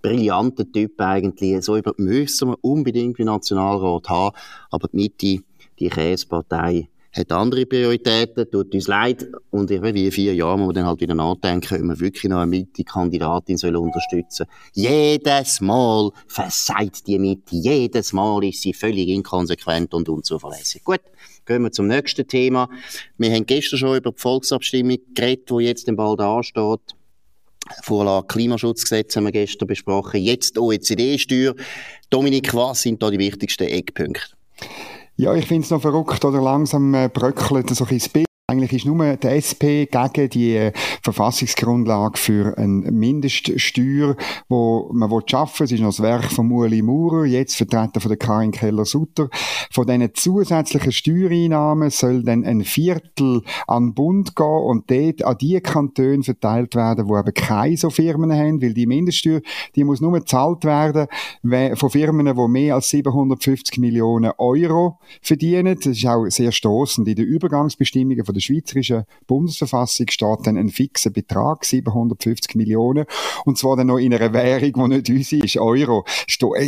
brillanter 0.01 0.71
Typ 0.71 0.99
eigentlich. 1.01 1.63
So 1.63 1.77
über 1.77 1.93
müssen 1.97 2.49
wir 2.49 2.57
unbedingt 2.61 3.19
im 3.19 3.25
Nationalrat 3.25 4.09
haben. 4.09 4.35
Aber 4.71 4.87
die 4.87 4.97
Mitte, 4.97 5.43
die 5.79 5.89
Käsepartei, 5.89 6.89
hat 7.15 7.31
andere 7.31 7.65
Prioritäten, 7.65 8.49
tut 8.51 8.73
uns 8.73 8.87
leid. 8.87 9.27
Und 9.49 9.71
in 9.71 9.81
wie 9.81 10.11
vier 10.11 10.35
Jahren 10.35 10.59
muss 10.59 10.67
man 10.67 10.75
dann 10.75 10.85
halt 10.85 10.99
wieder 10.99 11.15
nachdenken, 11.15 11.75
ob 11.75 11.81
man 11.81 11.99
wirklich 11.99 12.25
noch 12.25 12.39
eine 12.39 12.47
Mitte-Kandidatin 12.47 13.57
soll 13.57 13.75
unterstützen 13.75 14.47
Jedes 14.73 15.61
Mal 15.61 16.11
versagt 16.27 17.07
die 17.07 17.17
Mitte. 17.17 17.55
Jedes 17.55 18.11
Mal 18.11 18.43
ist 18.43 18.61
sie 18.61 18.73
völlig 18.73 19.07
inkonsequent 19.07 19.93
und 19.93 20.09
unzuverlässig. 20.09 20.83
Gut, 20.83 21.01
gehen 21.45 21.63
wir 21.63 21.71
zum 21.71 21.87
nächsten 21.87 22.27
Thema. 22.27 22.69
Wir 23.17 23.31
haben 23.31 23.45
gestern 23.45 23.79
schon 23.79 23.97
über 23.97 24.11
die 24.11 24.21
Volksabstimmung 24.21 24.97
geredet, 25.13 25.49
die 25.49 25.63
jetzt 25.63 25.95
bald 25.95 26.19
ansteht. 26.19 26.95
Vorlage 27.83 28.27
Klimaschutzgesetz 28.27 29.15
haben 29.15 29.25
wir 29.25 29.31
gestern 29.31 29.67
besprochen. 29.67 30.21
Jetzt 30.21 30.57
OECD-Steuer. 30.57 31.55
Dominik, 32.09 32.53
was 32.53 32.81
sind 32.81 33.01
da 33.01 33.09
die 33.09 33.19
wichtigsten 33.19 33.67
Eckpunkte? 33.67 34.35
Ja, 35.17 35.33
ich 35.33 35.45
finde 35.45 35.63
es 35.63 35.71
noch 35.71 35.81
verrückt 35.81 36.23
oder 36.25 36.41
langsam 36.41 36.93
äh, 36.93 37.09
bröckelt 37.11 37.69
so 37.69 37.85
ein 37.85 37.89
bisschen 37.89 38.24
eigentlich 38.47 38.73
ist 38.73 38.85
nur 38.85 39.17
der 39.17 39.35
SP 39.41 39.89
gegen 39.89 40.29
die 40.29 40.55
äh, 40.55 40.71
Verfassungsgrundlage 41.01 42.19
für 42.19 42.55
eine 42.59 42.91
Mindeststeuer, 42.91 44.15
wo 44.49 44.91
man 44.93 45.09
schaffen 45.25 45.61
will. 45.61 45.65
Es 45.65 45.71
ist 45.71 45.79
noch 45.79 45.89
das 45.89 46.01
Werk 46.03 46.31
von 46.31 46.51
Ueli 46.51 46.83
Maurer, 46.83 47.25
jetzt 47.25 47.55
vertreten 47.55 47.99
von 47.99 48.09
der 48.09 48.17
Karin 48.17 48.51
Keller-Sutter. 48.51 49.29
Von 49.71 49.87
diesen 49.87 50.13
zusätzlichen 50.13 50.91
Steuereinnahmen 50.91 51.89
soll 51.89 52.21
dann 52.21 52.45
ein 52.45 52.63
Viertel 52.63 53.41
an 53.65 53.87
den 53.87 53.93
Bund 53.95 54.35
gehen 54.35 54.45
und 54.45 54.91
dort 54.91 55.23
an 55.23 55.37
die 55.39 55.59
Kantone 55.59 56.21
verteilt 56.21 56.75
werden, 56.75 57.09
wo 57.09 57.17
eben 57.17 57.33
keine 57.33 57.77
so 57.77 57.89
Firmen 57.89 58.31
haben, 58.31 58.61
weil 58.61 58.75
die 58.75 58.85
Mindeststeuer, 58.85 59.41
die 59.75 59.83
muss 59.83 60.01
nur 60.01 60.13
gezahlt 60.13 60.65
werden 60.65 61.07
von 61.75 61.89
Firmen, 61.89 62.27
die 62.27 62.47
mehr 62.47 62.75
als 62.75 62.89
750 62.89 63.79
Millionen 63.79 64.33
Euro 64.37 64.99
verdienen. 65.23 65.75
Das 65.77 65.97
ist 65.97 66.05
auch 66.05 66.27
sehr 66.27 66.51
stoßend 66.51 67.07
in 67.07 67.15
den 67.15 67.25
Übergangsbestimmungen 67.25 68.23
von 68.23 68.34
der 68.35 68.41
schweizerischen 68.41 69.05
Bundesverfassung 69.27 70.07
steht 70.09 70.39
dann 70.43 70.57
ein 70.57 70.69
fixer 70.69 71.09
Betrag, 71.09 71.65
750 71.65 72.55
Millionen, 72.55 73.05
und 73.45 73.57
zwar 73.57 73.75
dann 73.75 73.87
noch 73.87 73.97
in 73.97 74.13
einer 74.13 74.33
Währung, 74.33 74.89
die 74.89 74.95
nicht 74.95 75.09
unsere 75.09 75.45
ist, 75.45 75.57
Euro. 75.57 76.05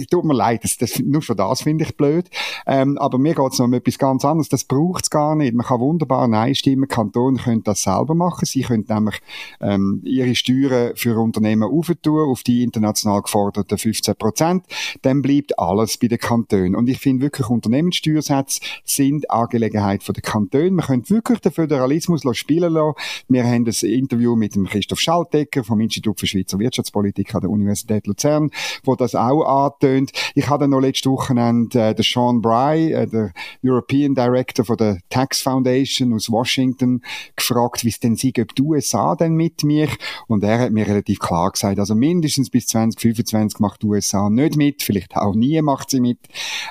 Tut 0.10 0.26
mir 0.26 0.34
leid, 0.34 0.64
das, 0.64 0.78
das, 0.78 1.00
nur 1.00 1.22
schon 1.22 1.38
das 1.38 1.62
finde 1.62 1.84
ich 1.84 1.96
blöd. 1.96 2.30
Ähm, 2.66 2.98
aber 2.98 3.18
mir 3.18 3.36
geht 3.36 3.54
es 3.54 3.60
noch 3.60 3.66
um 3.66 3.74
etwas 3.74 3.98
ganz 3.98 4.26
anderes. 4.26 4.50
Das 4.50 4.64
braucht 4.64 5.04
es 5.04 5.10
gar 5.10 5.36
nicht. 5.36 5.54
Man 5.54 5.66
kann 5.66 5.80
wunderbar 5.80 6.28
Nein 6.28 6.56
stimmen. 6.56 6.88
Kantone 6.88 7.40
können 7.40 7.64
das 7.64 7.84
selber 7.84 8.16
machen. 8.16 8.46
Sie 8.46 8.62
können 8.62 8.86
nämlich 8.88 9.20
ähm, 9.62 10.02
ihre 10.04 10.36
Steuern 10.36 10.96
für 10.96 11.18
Unternehmen 11.20 11.64
aufentun 11.64 12.30
auf 12.30 12.44
die 12.44 12.64
international 12.64 13.22
geforderten 13.22 13.78
15 13.78 14.16
Prozent. 14.16 14.66
Dann 15.02 15.22
bleibt 15.22 15.58
alles 15.60 15.98
bei 15.98 16.08
den 16.08 16.20
Kantonen. 16.20 16.76
Und 16.76 16.90
ich 16.90 17.00
finde 17.00 17.24
wirklich, 17.24 17.50
Unternehmenssteuersätze 17.50 18.62
sind 18.84 19.30
Angelegenheit 19.30 20.08
der 20.08 20.22
Kantone. 20.22 20.72
Man 20.72 20.86
könnte 20.86 21.10
wirklich 21.10 21.40
Föderalismus 21.58 22.22
spielen 22.34 22.74
lassen. 22.74 22.94
Wir 23.28 23.44
haben 23.44 23.66
ein 23.66 23.90
Interview 23.90 24.36
mit 24.36 24.54
dem 24.54 24.66
Christoph 24.66 25.00
Schaltecker 25.00 25.64
vom 25.64 25.80
Institut 25.80 26.20
für 26.20 26.28
Schweizer 26.28 26.60
Wirtschaftspolitik 26.60 27.34
an 27.34 27.42
der 27.42 27.50
Universität 27.50 28.06
Luzern, 28.06 28.52
wo 28.84 28.96
das 28.96 29.16
auch 29.16 29.44
antönt. 29.44 30.12
Ich 30.36 30.50
hatte 30.50 30.68
noch 30.68 30.80
letzte 30.80 31.10
Wochenende 31.10 31.82
äh, 31.82 31.96
den 31.96 32.04
Sean 32.04 32.42
Bry, 32.42 32.92
äh, 32.92 33.08
der 33.08 33.32
European 33.64 34.14
Director 34.14 34.66
von 34.66 34.78
der 34.78 35.00
Tax 35.10 35.42
Foundation 35.42 36.14
aus 36.14 36.32
Washington, 36.32 37.02
gefragt, 37.36 37.84
wie 37.84 37.90
es 37.90 38.00
denn 38.00 38.16
sei, 38.16 38.34
ob 38.40 38.54
die 38.54 38.62
USA 38.62 39.16
denn 39.16 39.34
mit 39.34 39.64
mir? 39.64 39.90
Und 40.28 40.44
er 40.44 40.60
hat 40.60 40.72
mir 40.72 40.86
relativ 40.86 41.20
klar 41.20 41.52
gesagt, 41.52 41.80
also 41.80 41.96
mindestens 41.96 42.52
bis 42.52 42.68
2025 42.68 43.60
macht 43.60 43.82
die 43.82 43.88
USA 43.88 44.30
nicht 44.30 44.58
mit, 44.58 44.84
vielleicht 44.84 45.16
auch 45.16 45.34
nie 45.34 45.60
macht 45.64 45.90
sie 45.90 46.02
mit. 46.02 46.20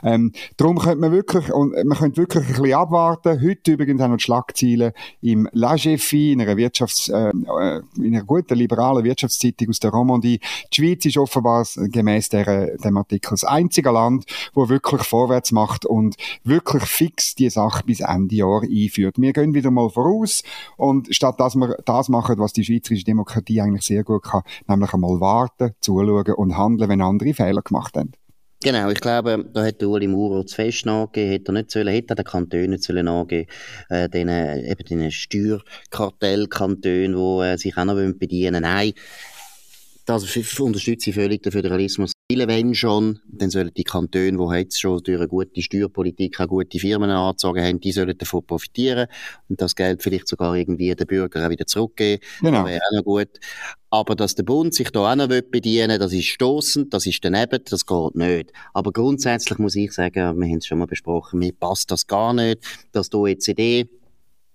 Ähm, 0.05 0.33
darum 0.57 0.79
könnte 0.79 0.99
man 0.99 1.11
wirklich, 1.11 1.53
und 1.53 1.73
man 1.85 1.99
könnte 1.99 2.19
wirklich 2.19 2.45
ein 2.45 2.53
bisschen 2.53 2.75
abwarten. 2.75 3.41
Heute 3.43 3.73
übrigens 3.73 4.01
auch 4.01 4.09
noch 4.09 4.17
die 4.17 4.23
Schlagzeilen 4.77 4.93
im 5.23 5.49
La 5.53 5.77
GFI, 5.77 6.33
in 6.33 6.41
einer 6.41 6.57
Wirtschafts, 6.57 7.09
äh, 7.09 7.29
äh, 7.31 7.83
in 7.97 8.15
einer 8.15 8.25
guten 8.25 8.55
liberalen 8.55 9.05
Wirtschaftszeitung 9.05 9.69
aus 9.71 9.81
der 9.81 9.91
Romandie. 9.91 10.41
Die 10.73 10.75
Schweiz 10.75 11.05
ist 11.05 11.19
offenbar 11.19 11.67
gemäß 11.77 12.29
der, 12.29 12.77
dem 12.77 12.97
Artikel 12.97 13.31
das 13.31 13.45
einzige 13.45 13.91
Land, 13.91 14.25
wo 14.55 14.69
wirklich 14.69 15.03
vorwärts 15.03 15.53
macht 15.53 15.87
und 15.87 16.17
wirklich 16.45 16.85
fix 16.85 17.35
die 17.35 17.51
Sache 17.51 17.85
bis 17.85 18.01
Ende 18.01 18.37
Jahr 18.37 18.63
einführt. 18.63 19.17
Wir 19.19 19.33
gehen 19.33 19.55
wieder 19.55 19.71
mal 19.71 19.91
voraus 19.91 20.43
und 20.77 21.15
statt 21.15 21.41
dass 21.41 21.57
wir 21.57 21.77
das 21.85 22.09
machen, 22.09 22.39
was 22.39 22.53
die 22.53 22.65
schweizerische 22.65 23.05
Demokratie 23.05 23.61
eigentlich 23.61 23.85
sehr 23.85 24.05
gut 24.05 24.23
kann, 24.23 24.43
nämlich 24.67 24.93
einmal 24.93 25.21
warten, 25.21 25.73
zuschauen 25.81 26.35
und 26.35 26.57
handeln, 26.57 26.91
wenn 26.91 27.01
andere 27.01 27.35
Fehler 27.35 27.63
gemacht 27.63 27.97
haben. 27.97 28.13
Genau, 28.63 28.91
ich 28.91 29.01
glaube, 29.01 29.45
da 29.53 29.65
hätte 29.65 29.87
Uli 29.87 30.09
Maurer 30.09 30.47
zu 30.47 30.55
fest 30.55 30.87
angegeben, 30.87 31.31
hätte 31.31 31.51
er 31.51 31.53
nicht 31.53 31.71
sollen, 31.71 31.89
hätte 31.89 32.13
er 32.13 32.17
den 32.17 32.25
Kantonen 32.25 32.79
sollen 32.79 33.07
angeben, 33.07 33.51
äh, 33.91 34.09
eben 34.71 34.85
den 34.89 35.11
Steuerkartellkantonen, 35.11 37.13
die 37.13 37.47
äh, 37.47 37.59
sich 37.59 37.77
auch 37.77 37.85
noch 37.85 37.97
bedienen 38.15 38.63
Nein, 38.63 38.95
das 40.07 40.25
unterstütze 40.59 41.11
ich 41.11 41.17
völlig, 41.17 41.43
den 41.43 41.53
Föderalismus. 41.53 42.13
Wenn 42.29 42.75
schon, 42.75 43.21
dann 43.29 43.51
sollen 43.51 43.71
die 43.77 43.85
Kantone, 43.85 44.33
die 44.33 44.57
jetzt 44.57 44.81
schon 44.81 45.01
durch 45.01 45.17
eine 45.17 45.29
gute 45.29 45.63
Steuerpolitik 45.63 46.41
auch 46.41 46.49
gute 46.49 46.81
Firmen 46.81 47.09
angezogen 47.09 47.63
haben, 47.63 47.79
die 47.79 47.93
sollen 47.93 48.19
davon 48.19 48.45
profitieren 48.45 49.07
und 49.49 49.61
das 49.61 49.77
Geld 49.77 50.03
vielleicht 50.03 50.27
sogar 50.27 50.57
irgendwie 50.57 50.93
den 50.93 51.07
Bürgern 51.07 51.45
auch 51.45 51.51
wieder 51.51 51.67
zurückgeben. 51.67 52.21
Genau. 52.41 52.63
Das 52.63 52.67
wäre 52.67 52.81
auch 52.81 52.97
noch 52.97 53.05
gut. 53.05 53.29
Aber 53.91 54.17
dass 54.17 54.35
der 54.35 54.43
Bund 54.43 54.75
sich 54.75 54.91
da 54.91 55.13
auch 55.13 55.15
noch 55.15 55.29
bedienen 55.29 55.91
will, 55.91 55.99
das 55.99 56.13
ist 56.13 56.25
stoßend, 56.25 56.93
das 56.93 57.07
ist 57.07 57.25
daneben, 57.25 57.63
das 57.65 57.87
geht 57.87 58.17
nicht. 58.17 58.53
Aber 58.75 58.91
grundsätzlich 58.91 59.61
muss 59.61 59.77
ich 59.77 59.93
sagen, 59.93 60.41
wir 60.41 60.49
haben 60.49 60.59
es 60.59 60.67
schon 60.67 60.79
mal 60.79 60.87
besprochen, 60.87 61.39
mir 61.39 61.53
passt 61.53 61.93
das 61.93 62.09
gar 62.09 62.35
nicht, 62.35 62.59
dass 62.91 63.09
die 63.09 63.17
OECD 63.19 63.89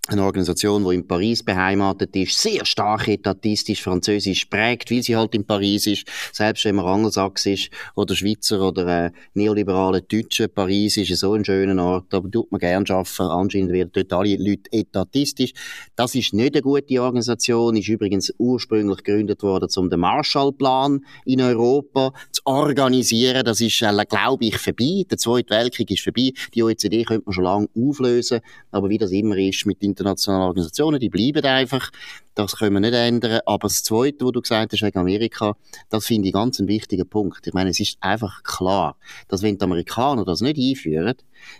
eine 0.07 0.23
Organisation, 0.23 0.83
die 0.83 0.95
in 0.95 1.07
Paris 1.07 1.43
beheimatet 1.43 2.15
ist, 2.15 2.35
sehr 2.35 2.65
stark 2.65 3.07
etatistisch 3.07 3.83
französisch 3.83 4.45
prägt, 4.45 4.89
weil 4.89 5.03
sie 5.03 5.15
halt 5.15 5.35
in 5.35 5.45
Paris 5.45 5.85
ist, 5.85 6.07
selbst 6.33 6.65
wenn 6.65 6.75
man 6.75 6.87
Angelsachs 6.87 7.45
ist 7.45 7.69
oder 7.93 8.15
Schweizer 8.15 8.67
oder 8.67 9.05
äh, 9.05 9.11
neoliberale 9.35 10.01
Deutsche, 10.01 10.47
Paris 10.47 10.97
ist 10.97 11.15
so 11.19 11.33
ein 11.33 11.45
schöner 11.45 11.83
Ort, 11.85 12.05
da 12.09 12.19
tut 12.19 12.51
man 12.51 12.59
gern 12.59 12.83
arbeiten, 12.89 13.21
anscheinend 13.21 13.73
werden 13.73 13.91
dort 13.93 14.11
alle 14.11 14.37
Leute 14.37 14.71
etatistisch. 14.71 15.53
Das 15.95 16.15
ist 16.15 16.33
nicht 16.33 16.55
eine 16.55 16.63
gute 16.63 16.99
Organisation, 16.99 17.77
ist 17.77 17.87
übrigens 17.87 18.33
ursprünglich 18.39 19.03
gegründet 19.03 19.43
worden, 19.43 19.69
um 19.75 19.89
den 19.91 19.99
Marshallplan 19.99 21.05
in 21.25 21.41
Europa 21.41 22.11
zu 22.31 22.41
organisieren, 22.45 23.45
das 23.45 23.61
ist, 23.61 23.83
äh, 23.83 24.05
glaube 24.09 24.45
ich, 24.45 24.57
vorbei, 24.57 25.03
der 25.07 25.19
Zweite 25.19 25.51
Weltkrieg 25.51 25.91
ist 25.91 26.03
vorbei, 26.03 26.31
die 26.55 26.63
OECD 26.63 27.03
könnte 27.03 27.25
man 27.27 27.33
schon 27.33 27.43
lange 27.43 27.69
auflösen, 27.77 28.39
aber 28.71 28.89
wie 28.89 28.97
das 28.97 29.11
immer 29.11 29.37
ist 29.37 29.67
mit 29.67 29.91
internationalen 30.01 30.43
Organisationen, 30.43 30.99
die 30.99 31.09
bleiben 31.09 31.45
einfach. 31.45 31.91
Das 32.33 32.57
können 32.57 32.73
wir 32.73 32.79
nicht 32.79 32.93
ändern. 32.93 33.41
Aber 33.45 33.67
das 33.67 33.83
Zweite, 33.83 34.25
was 34.25 34.31
du 34.31 34.41
gesagt 34.41 34.73
hast 34.73 34.81
wegen 34.81 34.97
Amerika, 34.97 35.55
das 35.89 36.05
finde 36.05 36.29
ich 36.29 36.33
ganz 36.33 36.59
einen 36.59 36.69
wichtigen 36.69 37.07
Punkt. 37.07 37.45
Ich 37.45 37.53
meine, 37.53 37.71
es 37.71 37.79
ist 37.79 37.97
einfach 37.99 38.43
klar, 38.43 38.95
dass 39.27 39.41
wenn 39.41 39.57
die 39.57 39.63
Amerikaner 39.63 40.23
das 40.23 40.41
nicht 40.41 40.57
einführen, 40.57 41.15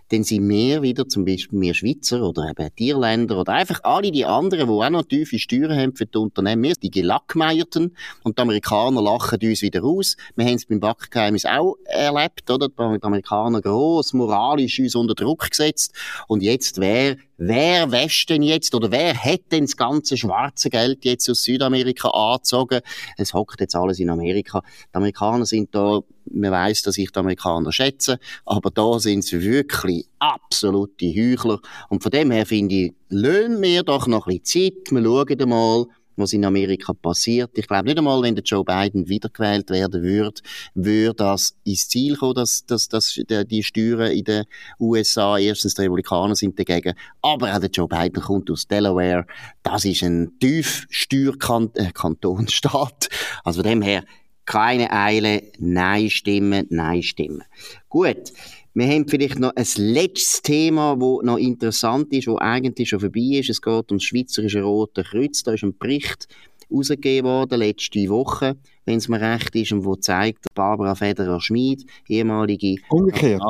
dann 0.09 0.23
sind 0.23 0.47
wir 0.47 0.81
wieder, 0.81 1.07
zum 1.07 1.25
Beispiel 1.25 1.59
wir 1.59 1.73
Schweizer 1.73 2.21
oder 2.21 2.49
eben 2.49 2.69
die 2.77 2.89
Irländer 2.89 3.39
oder 3.39 3.53
einfach 3.53 3.79
alle 3.83 4.11
die 4.11 4.25
anderen, 4.25 4.67
die 4.67 4.73
auch 4.73 4.89
noch 4.89 5.03
tiefe 5.03 5.39
Steuern 5.39 5.77
haben 5.77 5.95
für 5.95 6.05
die 6.05 6.17
Unternehmen, 6.17 6.63
wir 6.63 6.69
sind 6.69 6.83
die 6.83 6.91
Gelackmeierten 6.91 7.95
und 8.23 8.37
die 8.37 8.41
Amerikaner 8.41 9.01
lachen 9.01 9.39
uns 9.41 9.61
wieder 9.61 9.83
aus. 9.83 10.17
Wir 10.35 10.45
haben 10.45 10.55
es 10.55 10.65
beim 10.65 10.79
Backgeheimnis 10.79 11.45
auch 11.45 11.75
erlebt, 11.85 12.49
oder? 12.49 12.69
Die 12.69 13.03
Amerikaner 13.03 13.61
gross 13.61 14.13
moralisch 14.13 14.79
uns 14.79 14.95
unter 14.95 15.15
Druck 15.15 15.49
gesetzt 15.49 15.95
und 16.27 16.43
jetzt 16.43 16.79
wer 16.79 17.17
wer 17.37 17.91
wäscht 17.91 18.29
denn 18.29 18.43
jetzt 18.43 18.75
oder 18.75 18.91
wer 18.91 19.15
hat 19.15 19.51
denn 19.51 19.65
das 19.65 19.75
ganze 19.75 20.15
schwarze 20.15 20.60
Geld 20.69 21.05
jetzt 21.05 21.29
aus 21.29 21.43
Südamerika 21.43 22.09
angezogen? 22.09 22.81
Es 23.17 23.33
hockt 23.33 23.59
jetzt 23.59 23.75
alles 23.75 23.99
in 23.99 24.09
Amerika. 24.09 24.61
Die 24.91 24.95
Amerikaner 24.95 25.45
sind 25.45 25.73
da, 25.73 26.01
man 26.25 26.51
weiß, 26.51 26.83
dass 26.83 26.97
ich 26.97 27.11
die 27.11 27.19
Amerikaner 27.19 27.71
schätze, 27.71 28.19
aber 28.45 28.69
da 28.71 28.99
sind 28.99 29.23
sie 29.23 29.41
wirklich 29.41 30.05
absolute 30.19 31.05
Heuchler. 31.05 31.59
Und 31.89 32.03
von 32.03 32.11
dem 32.11 32.31
her 32.31 32.45
finde 32.45 32.75
ich, 32.75 32.93
löhnen 33.09 33.61
wir 33.61 33.83
doch 33.83 34.07
noch 34.07 34.27
ein 34.27 34.39
bisschen 34.39 34.73
Zeit, 34.73 34.91
wir 34.91 35.03
schauen 35.03 35.49
mal, 35.49 35.85
was 36.15 36.33
in 36.33 36.45
Amerika 36.45 36.93
passiert. 36.93 37.57
Ich 37.57 37.67
glaube 37.67 37.85
nicht 37.85 37.97
einmal, 37.97 38.21
wenn 38.21 38.35
der 38.35 38.43
Joe 38.43 38.63
Biden 38.63 39.09
wiedergewählt 39.09 39.69
werden 39.69 40.03
würde, 40.03 40.41
würde 40.73 41.15
das 41.15 41.55
ins 41.63 41.87
Ziel 41.87 42.15
kommen, 42.15 42.35
dass, 42.35 42.65
dass, 42.65 42.87
dass 42.87 43.19
die 43.27 43.63
Steuern 43.63 44.11
in 44.11 44.23
den 44.23 44.45
USA, 44.79 45.37
erstens 45.37 45.75
die 45.75 45.83
Republikaner 45.83 46.35
sind 46.35 46.59
dagegen, 46.59 46.95
aber 47.21 47.55
auch 47.55 47.59
der 47.59 47.69
Joe 47.69 47.87
Biden 47.87 48.21
kommt 48.21 48.51
aus 48.51 48.67
Delaware. 48.67 49.25
Das 49.63 49.85
ist 49.85 50.03
ein 50.03 50.37
tief 50.39 50.87
Steuerkantonsstaat. 50.89 53.07
Äh, 53.09 53.15
also 53.43 53.61
von 53.61 53.69
dem 53.69 53.81
her, 53.81 54.03
keine 54.45 54.91
Eile, 54.91 55.43
Nein 55.59 56.09
stimmen, 56.09 56.65
Nein 56.69 57.03
stimmen. 57.03 57.43
Gut. 57.89 58.33
Wir 58.73 58.87
haben 58.87 59.05
vielleicht 59.07 59.37
noch 59.37 59.51
ein 59.55 59.67
letztes 59.75 60.41
Thema, 60.41 60.95
das 60.95 61.25
noch 61.25 61.37
interessant 61.37 62.13
ist, 62.13 62.27
wo 62.27 62.37
eigentlich 62.37 62.87
schon 62.87 63.01
vorbei 63.01 63.39
ist. 63.39 63.49
Es 63.49 63.61
geht 63.61 63.91
um 63.91 63.97
das 63.97 64.03
Schweizerische 64.03 64.61
Rote 64.61 65.03
Kreuz. 65.03 65.43
Da 65.43 65.51
ist 65.51 65.63
ein 65.63 65.77
Bericht 65.77 66.29
herausgegeben 66.69 67.29
worden, 67.29 67.59
letzte 67.59 68.07
Woche, 68.07 68.55
wenn 68.85 68.97
es 68.97 69.09
mir 69.09 69.19
recht 69.19 69.53
ist, 69.55 69.73
und 69.73 69.83
wo 69.83 69.95
zeigt, 69.97 70.45
Barbara 70.55 70.95
Federer-Schmid, 70.95 71.85
ehemalige 72.07 72.77
umgekehrt. 72.89 73.41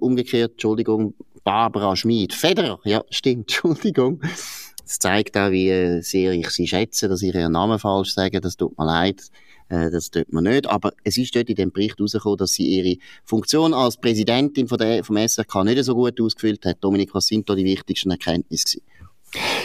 umgekehrt, 0.00 0.52
Entschuldigung, 0.52 1.14
Barbara 1.44 1.96
Schmid. 1.96 2.34
Federer, 2.34 2.78
ja, 2.84 3.02
stimmt, 3.08 3.38
Entschuldigung. 3.48 4.20
Das 4.82 4.98
zeigt 4.98 5.36
auch, 5.38 5.50
wie 5.50 6.02
sehr 6.02 6.32
ich 6.32 6.50
sie 6.50 6.66
schätze, 6.66 7.08
dass 7.08 7.22
ich 7.22 7.34
ihren 7.34 7.52
Namen 7.52 7.78
falsch 7.78 8.12
sage, 8.12 8.40
das 8.40 8.56
tut 8.56 8.76
mir 8.76 8.84
leid. 8.84 9.22
Äh, 9.68 9.90
das 9.90 10.10
tut 10.10 10.32
man 10.32 10.44
nicht. 10.44 10.68
Aber 10.68 10.92
es 11.04 11.18
ist 11.18 11.34
dort 11.34 11.48
in 11.48 11.56
dem 11.56 11.72
Bericht 11.72 11.98
herausgekommen, 11.98 12.38
dass 12.38 12.52
sie 12.52 12.66
ihre 12.66 12.98
Funktion 13.24 13.74
als 13.74 13.96
Präsidentin 13.96 14.68
von 14.68 14.78
der, 14.78 15.04
vom 15.04 15.16
SRK 15.16 15.64
nicht 15.64 15.84
so 15.84 15.94
gut 15.94 16.20
ausgefüllt 16.20 16.64
hat. 16.64 16.78
Dominik, 16.80 17.14
was 17.14 17.26
sind 17.26 17.48
da 17.48 17.54
die 17.54 17.64
wichtigsten 17.64 18.10
Erkenntnisse 18.10 18.78
gewesen? 18.78 18.97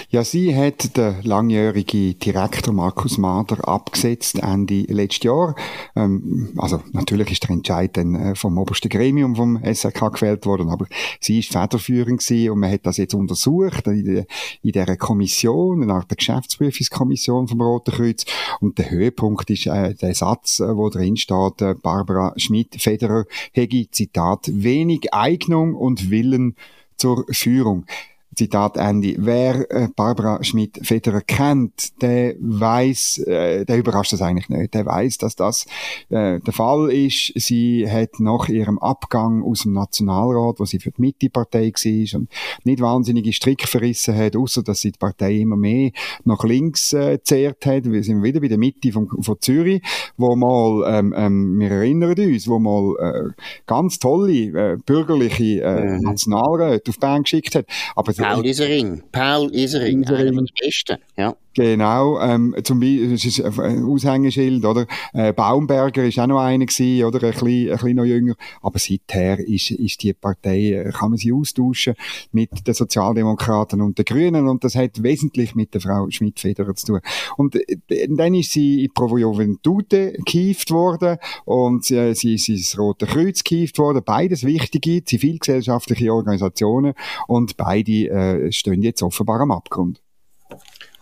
Ja, 0.09 0.23
sie 0.23 0.55
hat 0.55 0.95
den 0.95 1.23
langjährigen 1.23 2.19
Direktor 2.19 2.71
Markus 2.71 3.17
Mader 3.17 3.67
abgesetzt 3.67 4.37
Ende 4.37 4.81
letzten 4.81 5.25
Jahr. 5.25 5.55
Ähm, 5.95 6.53
also 6.57 6.83
natürlich 6.91 7.31
ist 7.31 7.43
der 7.43 7.49
Entscheid 7.49 7.97
dann 7.97 8.13
äh, 8.13 8.35
vom 8.35 8.57
obersten 8.59 8.89
Gremium 8.89 9.35
vom 9.35 9.59
SRK 9.63 10.09
gewählt 10.09 10.45
worden, 10.45 10.69
aber 10.69 10.85
sie 11.19 11.39
ist 11.39 11.51
federführend 11.51 12.19
gewesen 12.19 12.51
und 12.51 12.59
man 12.59 12.71
hat 12.71 12.85
das 12.85 12.97
jetzt 12.97 13.15
untersucht 13.15 13.87
in, 13.87 14.05
der, 14.05 14.25
in 14.61 14.71
dieser 14.73 14.97
Kommission, 14.97 15.81
in 15.81 15.87
der 15.87 16.05
Geschäftsprüfungskommission 16.15 17.47
vom 17.47 17.61
Roten 17.61 17.95
Kreuz 17.95 18.25
und 18.59 18.77
der 18.77 18.91
Höhepunkt 18.91 19.49
ist 19.49 19.65
äh, 19.65 19.95
der 19.95 20.13
Satz, 20.13 20.59
äh, 20.59 20.75
wo 20.75 20.89
drin 20.89 21.17
steht, 21.17 21.61
äh, 21.61 21.73
Barbara 21.73 22.33
Schmidt-Federer 22.37 23.25
hätte, 23.51 23.89
Zitat, 23.89 24.49
wenig 24.51 25.11
Eignung 25.11 25.73
und 25.73 26.11
Willen 26.11 26.55
zur 26.97 27.25
Führung. 27.31 27.85
Zitat 28.35 28.77
Ende. 28.77 29.15
Wer 29.17 29.69
äh, 29.71 29.87
Barbara 29.95 30.43
Schmidt-Federer 30.43 31.21
kennt, 31.21 32.01
der 32.01 32.35
weiß, 32.39 33.19
äh, 33.19 33.65
der 33.65 33.77
überrascht 33.77 34.13
das 34.13 34.21
eigentlich 34.21 34.49
nicht. 34.49 34.73
Der 34.73 34.85
weiß, 34.85 35.17
dass 35.17 35.35
das 35.35 35.65
äh, 36.09 36.39
der 36.39 36.53
Fall 36.53 36.91
ist. 36.91 37.33
Sie 37.35 37.89
hat 37.89 38.19
nach 38.19 38.49
ihrem 38.49 38.79
Abgang 38.79 39.43
aus 39.43 39.63
dem 39.63 39.73
Nationalrat, 39.73 40.59
wo 40.59 40.65
sie 40.65 40.79
für 40.79 40.91
die 40.91 41.01
Mitte-Partei 41.01 41.71
war 41.71 42.19
und 42.19 42.29
nicht 42.63 42.81
wahnsinnige 42.81 43.33
Strick 43.33 43.67
verrissen 43.67 44.15
hat, 44.15 44.35
außer 44.35 44.63
dass 44.63 44.81
sie 44.81 44.91
die 44.91 44.99
Partei 44.99 45.37
immer 45.37 45.57
mehr 45.57 45.91
nach 46.25 46.43
links 46.43 46.93
äh, 46.93 47.19
zehrt 47.23 47.65
hat. 47.65 47.85
Wir 47.85 48.03
sind 48.03 48.23
wieder 48.23 48.39
bei 48.39 48.47
der 48.47 48.57
Mitte 48.57 48.91
von, 48.91 49.07
von 49.21 49.37
Zürich, 49.39 49.81
wo 50.17 50.35
mal, 50.35 50.83
ähm, 50.87 51.13
ähm, 51.15 51.59
wir 51.59 51.71
erinnern 51.71 52.17
uns, 52.17 52.47
wo 52.47 52.59
mal 52.59 52.95
äh, 52.99 53.41
ganz 53.65 53.99
tolle 53.99 54.33
äh, 54.33 54.77
bürgerliche 54.85 55.61
äh, 55.61 55.97
mhm. 55.97 56.01
Nationalräte 56.01 56.89
auf 56.89 56.99
Bern 56.99 57.23
geschickt 57.23 57.55
hat. 57.55 57.65
Aber 57.95 58.13
Paul 58.23 58.45
Isering. 58.45 59.03
Paul 59.11 59.53
Isering, 59.53 60.05
einer 60.07 60.23
der 60.31 60.43
besten. 60.59 60.97
Ja. 61.17 61.35
Genau, 61.55 62.19
ähm, 62.19 62.55
zum 62.63 62.79
Beispiel, 62.79 63.11
das 63.11 63.25
ist 63.25 63.39
ein 63.39 63.85
Aushängeschild, 63.85 64.65
oder? 64.65 64.87
Äh, 65.13 65.33
Baumberger 65.33 66.03
ist 66.03 66.17
auch 66.17 66.25
noch 66.25 66.39
einer 66.39 66.65
gewesen, 66.65 67.05
oder? 67.05 67.23
Ein 67.23 67.31
bisschen, 67.31 67.69
ein 67.69 67.77
bisschen 67.77 67.95
noch 67.95 68.05
jünger. 68.05 68.33
Aber 68.63 68.79
seither 68.79 69.39
ist, 69.39 69.69
ist 69.69 70.01
die 70.01 70.13
Partei, 70.13 70.71
äh, 70.71 70.91
kann 70.91 71.11
man 71.11 71.17
sie 71.17 71.31
austauschen 71.31 71.93
mit 72.31 72.65
den 72.65 72.73
Sozialdemokraten 72.73 73.81
und 73.81 73.99
den 73.99 74.05
Grünen 74.05 74.47
und 74.47 74.63
das 74.63 74.75
hat 74.75 75.03
wesentlich 75.03 75.53
mit 75.53 75.75
der 75.75 75.81
Frau 75.81 76.09
Schmidt-Federer 76.09 76.73
zu 76.73 76.87
tun. 76.87 77.01
Und 77.37 77.55
äh, 77.55 78.07
dann 78.09 78.33
ist 78.33 78.51
sie 78.51 78.85
in 78.85 78.93
Provo 78.93 79.19
Juventude 79.19 80.13
gehievt 80.25 80.71
worden 80.71 81.17
und 81.45 81.89
äh, 81.91 82.15
sie, 82.15 82.33
ist 82.33 82.49
das 82.49 82.79
Rote 82.79 83.05
Kreuz 83.05 83.43
gehievt 83.43 83.77
worden. 83.77 84.01
Beides 84.03 84.43
wichtige 84.43 85.03
zivilgesellschaftliche 85.03 86.11
Organisationen 86.11 86.95
und 87.27 87.57
beide 87.57 87.91
äh, 88.09 88.51
stehen 88.51 88.81
jetzt 88.81 89.03
offenbar 89.03 89.39
am 89.41 89.51
Abgrund. 89.51 90.01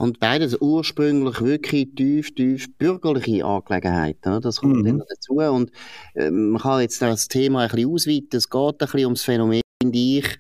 Und 0.02 0.20
beides 0.20 0.58
ursprünglich 0.60 1.42
wirklich 1.42 1.90
tief, 1.96 2.34
tief 2.34 2.76
bürgerliche 2.80 3.46
Angelegenheiten. 3.46 4.42
Das 4.42 4.60
kommt 4.60 4.78
mhm. 4.78 4.88
immer 4.88 5.06
dazu. 5.08 5.34
Und 5.34 5.72
äh, 6.16 6.32
man 6.32 6.60
kann 6.60 6.82
jetzt 6.82 7.04
das 7.04 7.28
Thema 7.28 7.62
ein 7.62 7.70
bisschen 7.70 7.94
ausweiten. 7.94 8.30
Es 8.32 8.50
geht 8.50 8.60
ein 8.60 8.78
bisschen 8.80 9.06
ums 9.06 9.22
Phänomen, 9.22 9.62
finde 9.80 10.00
ich, 10.00 10.40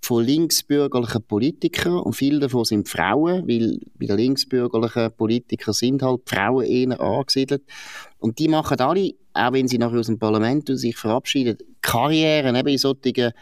von 0.00 0.24
linksbürgerlichen 0.24 1.24
Politikern. 1.24 1.98
Und 1.98 2.14
viele 2.14 2.40
davon 2.40 2.64
sind 2.64 2.88
Frauen, 2.88 3.46
weil 3.46 3.80
bei 3.98 4.06
den 4.06 4.16
linksbürgerlichen 4.16 5.12
Politikern 5.14 5.74
sind 5.74 6.02
halt 6.02 6.22
Frauen 6.24 6.64
eher 6.64 6.98
angesiedelt. 6.98 7.64
Und 8.18 8.38
die 8.38 8.48
machen 8.48 8.80
alle, 8.80 9.12
auch 9.34 9.52
wenn 9.52 9.68
sie 9.68 9.76
nachher 9.76 9.98
aus 9.98 10.06
dem 10.06 10.18
Parlament 10.18 10.70
sich 10.78 10.96
verabschieden, 10.96 11.58
Karrieren 11.82 12.56
eben 12.56 12.68
in 12.68 12.78
solchen 12.78 13.32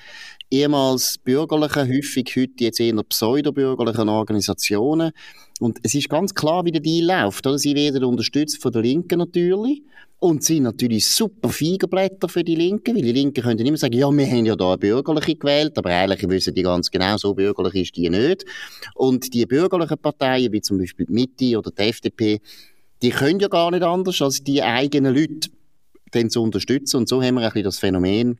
ehemals 0.50 1.19
bürgerlichen, 1.19 1.88
häufig 1.88 2.35
heute 2.37 2.52
jetzt 2.59 2.80
eher 2.80 3.02
pseudobürgerlichen 3.02 4.09
Organisationen. 4.09 5.12
Und 5.61 5.78
es 5.83 5.95
ist 5.95 6.09
ganz 6.09 6.35
klar, 6.35 6.64
wie 6.64 6.73
der 6.73 6.80
Deal 6.80 7.07
läuft. 7.07 7.47
Oder? 7.47 7.59
Sie 7.59 7.75
werden 7.75 8.04
unterstützt 8.04 8.61
von 8.61 8.73
der 8.73 8.83
Linken 8.83 9.19
natürlich. 9.19 9.83
Und 10.23 10.45
sind 10.45 10.64
natürlich 10.64 11.07
super 11.07 11.49
Feigerblätter 11.49 12.28
für 12.28 12.45
die 12.45 12.54
Linken, 12.54 12.95
weil 12.95 13.02
die 13.02 13.12
Linken 13.12 13.42
können 13.42 13.59
immer 13.59 13.78
sagen, 13.78 13.95
ja, 13.95 14.11
wir 14.11 14.26
haben 14.26 14.45
ja 14.45 14.54
da 14.54 14.69
eine 14.69 14.76
Bürgerliche 14.76 15.35
gewählt, 15.35 15.78
aber 15.78 15.88
eigentlich 15.88 16.28
wissen 16.28 16.54
die 16.54 16.61
ganz 16.61 16.90
genau, 16.90 17.16
so 17.16 17.33
bürgerlich 17.33 17.75
ist 17.75 17.97
die 17.97 18.11
nicht. 18.11 18.45
Und 18.95 19.33
die 19.33 19.47
bürgerlichen 19.47 19.97
Parteien, 19.97 20.52
wie 20.52 20.61
zum 20.61 20.76
Beispiel 20.76 21.07
die 21.07 21.12
Mitte 21.14 21.59
oder 21.59 21.71
die 21.71 21.85
FDP, 21.85 22.40
die 23.00 23.09
können 23.09 23.40
ja 23.40 23.49
gar 23.49 23.71
nicht 23.71 23.83
anders, 23.83 24.21
als 24.21 24.45
die 24.45 24.62
eigenen 24.62 25.14
Leute 25.14 25.49
dann 26.11 26.28
zu 26.28 26.42
unterstützen. 26.42 26.99
Und 26.99 27.09
so 27.09 27.23
haben 27.23 27.37
wir 27.37 27.40
ein 27.40 27.47
bisschen 27.49 27.64
das 27.64 27.78
Phänomen, 27.78 28.38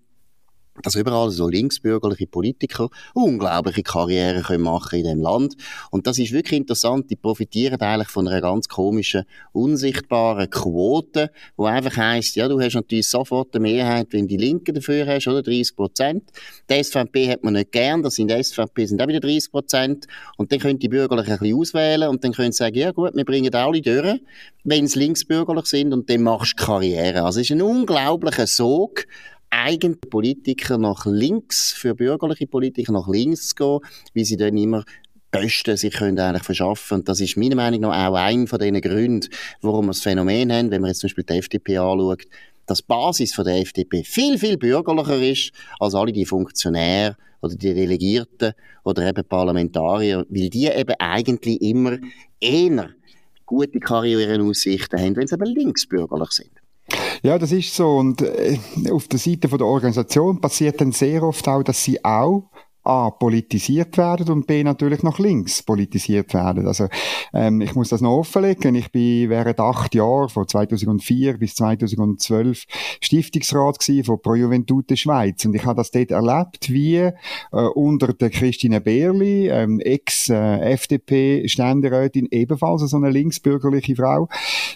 dass 0.82 0.94
überall 0.94 1.30
so 1.30 1.49
linksbürgerliche 1.49 2.26
Politiker 2.26 2.88
unglaubliche 3.14 3.82
Karrieren 3.82 4.42
können 4.42 4.64
machen 4.64 4.99
in 5.00 5.04
dem 5.04 5.20
Land. 5.20 5.56
Und 5.90 6.06
das 6.06 6.18
ist 6.18 6.32
wirklich 6.32 6.58
interessant. 6.58 7.10
Die 7.10 7.16
profitieren 7.16 7.80
eigentlich 7.80 8.08
von 8.08 8.28
einer 8.28 8.40
ganz 8.40 8.68
komischen, 8.68 9.25
unsichtbaren 9.52 10.49
Quote, 10.50 11.30
wo 11.56 11.66
einfach 11.66 11.96
heisst, 11.96 12.37
ja, 12.37 12.49
du 12.49 12.60
hast 12.60 12.75
natürlich 12.75 13.08
sofort 13.08 13.54
eine 13.54 13.62
Mehrheit, 13.62 14.08
wenn 14.10 14.28
die 14.28 14.37
Linken 14.37 14.75
dafür 14.75 15.06
hast, 15.06 15.28
oder? 15.28 15.42
30 15.42 15.76
Prozent. 15.76 16.30
Die 16.70 16.82
SVP 16.82 17.30
hat 17.30 17.44
man 17.44 17.54
nicht 17.54 17.72
gern, 17.72 18.02
das 18.02 18.14
sind 18.14 18.30
SVP 18.30 18.87
sind 18.87 19.02
auch 19.02 19.08
wieder 19.08 19.20
30 19.20 19.50
Prozent. 19.50 20.06
Und 20.37 20.52
dann 20.52 20.58
können 20.58 20.78
die 20.78 20.88
Bürgerlichen 20.88 21.32
ein 21.32 21.38
bisschen 21.38 21.58
auswählen 21.58 22.08
und 22.08 22.25
dann 22.25 22.32
können 22.32 22.52
sie 22.52 22.58
sagen, 22.58 22.76
ja 22.76 22.92
gut, 22.92 23.14
wir 23.14 23.25
bringen 23.25 23.54
alle 23.54 23.80
durch, 23.80 24.20
wenn 24.64 24.87
sie 24.87 24.99
linksbürgerlich 24.99 25.66
sind 25.66 25.92
und 25.92 26.08
dann 26.10 26.22
machst 26.22 26.58
du 26.58 26.64
Karriere. 26.64 27.22
Also 27.22 27.40
es 27.40 27.50
ist 27.50 27.56
ein 27.56 27.62
unglaublicher 27.62 28.46
Sog 28.46 29.06
eigentlich 29.50 30.11
Politiker 30.11 30.78
nach 30.78 31.07
links, 31.07 31.73
für 31.73 31.95
bürgerliche 31.95 32.47
Politiker 32.47 32.92
nach 32.92 33.09
links 33.09 33.49
zu 33.49 33.54
gehen, 33.57 33.90
wie 34.14 34.25
sie 34.25 34.37
dann 34.37 34.57
immer 34.57 34.85
Besten 35.30 35.76
sich 35.76 35.95
können 35.95 36.19
eigentlich 36.19 36.42
verschaffen. 36.42 36.99
Und 36.99 37.09
das 37.09 37.21
ist 37.21 37.37
meiner 37.37 37.57
Meinung 37.57 37.83
nach 37.83 38.09
auch 38.09 38.14
ein 38.14 38.47
von 38.47 38.59
den 38.59 38.80
Gründen, 38.80 39.28
warum 39.61 39.87
wir 39.87 39.92
das 39.92 40.00
Phänomen 40.00 40.52
haben, 40.52 40.71
wenn 40.71 40.80
man 40.80 40.88
jetzt 40.88 41.00
zum 41.00 41.09
Beispiel 41.09 41.25
die 41.25 41.35
FDP 41.35 41.78
anschaut, 41.78 42.25
dass 42.66 42.78
die 42.78 42.85
Basis 42.87 43.35
von 43.35 43.45
der 43.45 43.59
FDP 43.61 44.04
viel, 44.04 44.38
viel 44.38 44.57
bürgerlicher 44.57 45.21
ist 45.21 45.52
als 45.78 45.95
alle 45.95 46.12
die 46.12 46.26
Funktionäre 46.26 47.16
oder 47.40 47.54
die 47.54 47.75
Delegierten 47.75 48.52
oder 48.85 49.09
eben 49.09 49.25
Parlamentarier, 49.25 50.26
weil 50.28 50.50
die 50.50 50.66
eben 50.66 50.95
eigentlich 50.99 51.61
immer 51.62 51.99
eher 52.40 52.90
gute 53.47 53.80
Karrierenaussichten 53.80 55.00
haben, 55.00 55.16
wenn 55.16 55.26
sie 55.26 55.35
eben 55.35 55.47
linksbürgerlich 55.47 56.30
sind. 56.30 56.59
Ja, 57.22 57.38
das 57.38 57.52
ist 57.52 57.74
so. 57.74 57.96
Und 57.98 58.22
äh, 58.22 58.58
auf 58.90 59.08
der 59.08 59.18
Seite 59.18 59.48
von 59.48 59.58
der 59.58 59.66
Organisation 59.66 60.40
passiert 60.40 60.80
dann 60.80 60.92
sehr 60.92 61.22
oft 61.22 61.46
auch, 61.48 61.62
dass 61.62 61.84
sie 61.84 62.04
auch 62.04 62.50
A, 62.82 63.10
politisiert 63.10 63.99
werden 63.99 64.30
und 64.30 64.46
B, 64.46 64.64
natürlich 64.64 65.02
nach 65.02 65.18
links 65.18 65.62
politisiert 65.62 66.32
werden. 66.32 66.66
Also, 66.66 66.88
ähm, 67.34 67.60
ich 67.60 67.75
muss 67.75 67.90
das 67.90 68.00
noch 68.00 68.16
offenlegen. 68.16 68.75
Ich 68.75 68.90
bin 68.90 69.28
während 69.28 69.60
acht 69.60 69.94
Jahren, 69.94 70.30
von 70.30 70.49
2004 70.49 71.37
bis 71.38 71.56
2012, 71.56 72.64
Stiftungsrat 73.02 73.78
gewesen 73.78 74.04
von 74.04 74.23
Pro 74.23 74.34
Juventute 74.34 74.97
Schweiz. 74.97 75.45
Und 75.45 75.54
ich 75.54 75.66
habe 75.66 75.76
das 75.76 75.90
dort 75.90 76.10
erlebt, 76.10 76.71
wie 76.71 76.97
äh, 76.97 77.12
unter 77.52 78.14
der 78.14 78.30
Christine 78.30 78.80
Beerli, 78.80 79.49
ähm, 79.49 79.78
Ex-FDP-Ständerätin, 79.80 82.28
ebenfalls 82.30 82.80
so 82.82 82.97
eine 82.97 83.10
linksbürgerliche 83.10 83.97
Frau, 83.97 84.28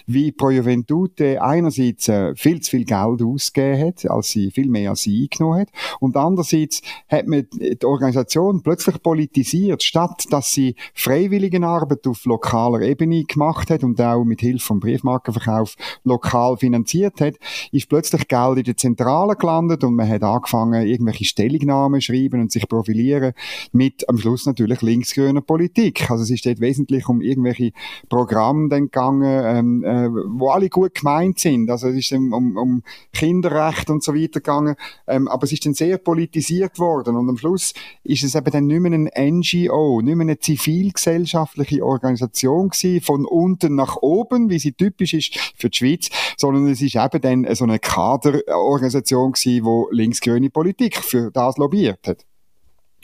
wie 0.05 0.31
Pro 0.31 0.51
Juventute 0.51 1.41
einerseits 1.41 2.07
äh, 2.07 2.35
viel 2.35 2.61
zu 2.61 2.69
viel 2.71 2.85
Geld 2.85 3.23
ausgegeben 3.23 3.87
hat, 3.87 4.05
als 4.09 4.29
sie, 4.29 4.51
viel 4.51 4.69
mehr 4.69 4.91
als 4.91 5.01
sie 5.01 5.23
eingenommen 5.23 5.61
hat. 5.61 5.69
Und 5.99 6.15
andererseits 6.17 6.83
hat 7.07 7.25
man 7.27 7.47
die 7.51 7.83
Organisation 7.95 8.61
plötzlich 8.61 9.01
politisiert, 9.01 9.83
statt 9.83 10.25
dass 10.29 10.51
sie 10.51 10.75
Freiwilligenarbeit 10.93 12.05
auf 12.07 12.25
lokaler 12.25 12.81
Ebene 12.81 13.23
gemacht 13.23 13.69
hat 13.69 13.83
und 13.83 13.99
auch 14.01 14.23
mit 14.23 14.41
Hilfe 14.41 14.65
vom 14.65 14.79
Briefmarkenverkauf 14.79 15.75
lokal 16.03 16.57
finanziert 16.57 17.21
hat, 17.21 17.35
ist 17.71 17.89
plötzlich 17.89 18.27
Geld 18.27 18.57
in 18.57 18.63
der 18.63 18.77
Zentrale 18.77 19.35
gelandet 19.35 19.83
und 19.83 19.95
man 19.95 20.09
hat 20.09 20.23
angefangen, 20.23 20.85
irgendwelche 20.85 21.25
Stellungnahmen 21.25 22.01
schreiben 22.01 22.41
und 22.41 22.51
sich 22.51 22.67
profilieren 22.67 23.33
mit 23.71 24.07
am 24.09 24.17
Schluss 24.17 24.45
natürlich 24.45 24.81
linksgrüner 24.81 25.41
Politik. 25.41 26.09
Also 26.09 26.23
es 26.23 26.31
ist 26.31 26.45
dort 26.45 26.59
wesentlich 26.59 27.07
um 27.07 27.21
irgendwelche 27.21 27.71
Programme 28.09 28.69
dann 28.69 28.85
gegangen, 28.85 29.43
ähm, 29.45 29.83
äh, 29.83 30.09
wo 30.09 30.49
alle 30.49 30.69
gut 30.69 30.95
gemeint 30.95 31.39
sind. 31.39 31.69
Also 31.69 31.87
es 31.87 31.95
ist 31.95 32.11
um, 32.13 32.57
um, 32.57 32.83
Kinderrecht 33.13 33.89
und 33.89 34.03
so 34.03 34.13
weiter 34.13 34.39
gegangen, 34.39 34.75
ähm, 35.07 35.27
aber 35.27 35.43
es 35.43 35.51
ist 35.51 35.65
dann 35.65 35.73
sehr 35.73 35.97
politisiert 35.97 36.79
worden 36.79 37.15
und 37.15 37.29
am 37.29 37.37
Schluss 37.37 37.73
ist 38.03 38.23
es 38.23 38.35
eben 38.35 38.51
dann 38.51 38.67
nicht 38.67 38.79
mehr 38.79 38.91
ein 38.91 39.39
NGO, 39.39 40.01
nicht 40.01 40.15
mehr 40.15 40.25
eine 40.25 40.39
zivilgesellschaftliche 40.39 41.85
Organisation 41.85 42.69
gewesen, 42.69 43.01
von 43.01 43.25
unten 43.25 43.75
nach 43.75 43.97
oben, 43.97 44.49
wie 44.49 44.59
sie 44.59 44.73
typisch 44.73 45.13
ist 45.13 45.37
für 45.55 45.69
die 45.69 45.77
Schweiz, 45.77 46.09
sondern 46.37 46.67
es 46.67 46.81
ist 46.81 46.95
eben 46.95 47.21
dann 47.21 47.55
so 47.55 47.65
eine 47.65 47.79
Kaderorganisation 47.79 49.33
gewesen, 49.33 49.65
wo 49.65 49.89
linksgrüne 49.91 50.49
Politik 50.49 50.97
für 50.97 51.31
das 51.31 51.57
lobbyiert 51.57 52.07
hat. 52.07 52.25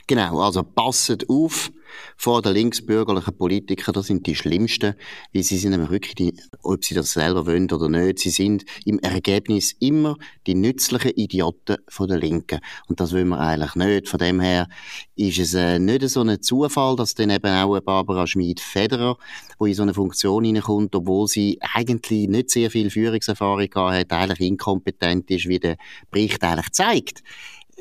Genau, 0.06 0.40
also 0.40 0.62
passet 0.62 1.28
auf, 1.28 1.70
vor 2.16 2.42
den 2.42 2.54
linksbürgerlichen 2.54 3.36
Politikern, 3.36 3.94
das 3.94 4.06
sind 4.06 4.26
die 4.26 4.34
schlimmsten, 4.34 4.94
weil 5.32 5.42
sie 5.42 5.58
sind 5.58 5.70
nämlich 5.70 5.90
wirklich, 5.90 6.14
die, 6.14 6.34
ob 6.62 6.84
sie 6.84 6.94
das 6.94 7.12
selber 7.12 7.46
wollen 7.46 7.70
oder 7.70 7.88
nicht, 7.88 8.18
sie 8.18 8.30
sind 8.30 8.64
im 8.84 8.98
Ergebnis 8.98 9.72
immer 9.80 10.16
die 10.46 10.54
nützlichen 10.54 11.12
Idioten 11.12 11.76
von 11.88 12.08
der 12.08 12.18
Linken. 12.18 12.60
Und 12.88 13.00
das 13.00 13.12
wollen 13.12 13.28
wir 13.28 13.40
eigentlich 13.40 13.74
nicht. 13.74 14.08
Von 14.08 14.18
dem 14.18 14.40
her 14.40 14.68
ist 15.16 15.38
es 15.38 15.54
äh, 15.54 15.78
nicht 15.78 16.08
so 16.08 16.22
ein 16.22 16.40
Zufall, 16.42 16.96
dass 16.96 17.14
dann 17.14 17.30
eben 17.30 17.46
auch 17.46 17.78
Barbara 17.80 18.26
Schmid-Federer, 18.26 19.16
die 19.60 19.68
in 19.68 19.74
so 19.74 19.82
eine 19.82 19.94
Funktion 19.94 20.44
hineinkommt, 20.44 20.94
obwohl 20.94 21.28
sie 21.28 21.58
eigentlich 21.74 22.28
nicht 22.28 22.50
sehr 22.50 22.70
viel 22.70 22.90
Führungserfahrung 22.90 23.68
gehabt 23.68 23.94
hat, 23.94 24.12
eigentlich 24.12 24.48
inkompetent 24.48 25.30
ist, 25.30 25.48
wie 25.48 25.58
der 25.58 25.76
Bericht 26.10 26.42
eigentlich 26.42 26.72
zeigt 26.72 27.22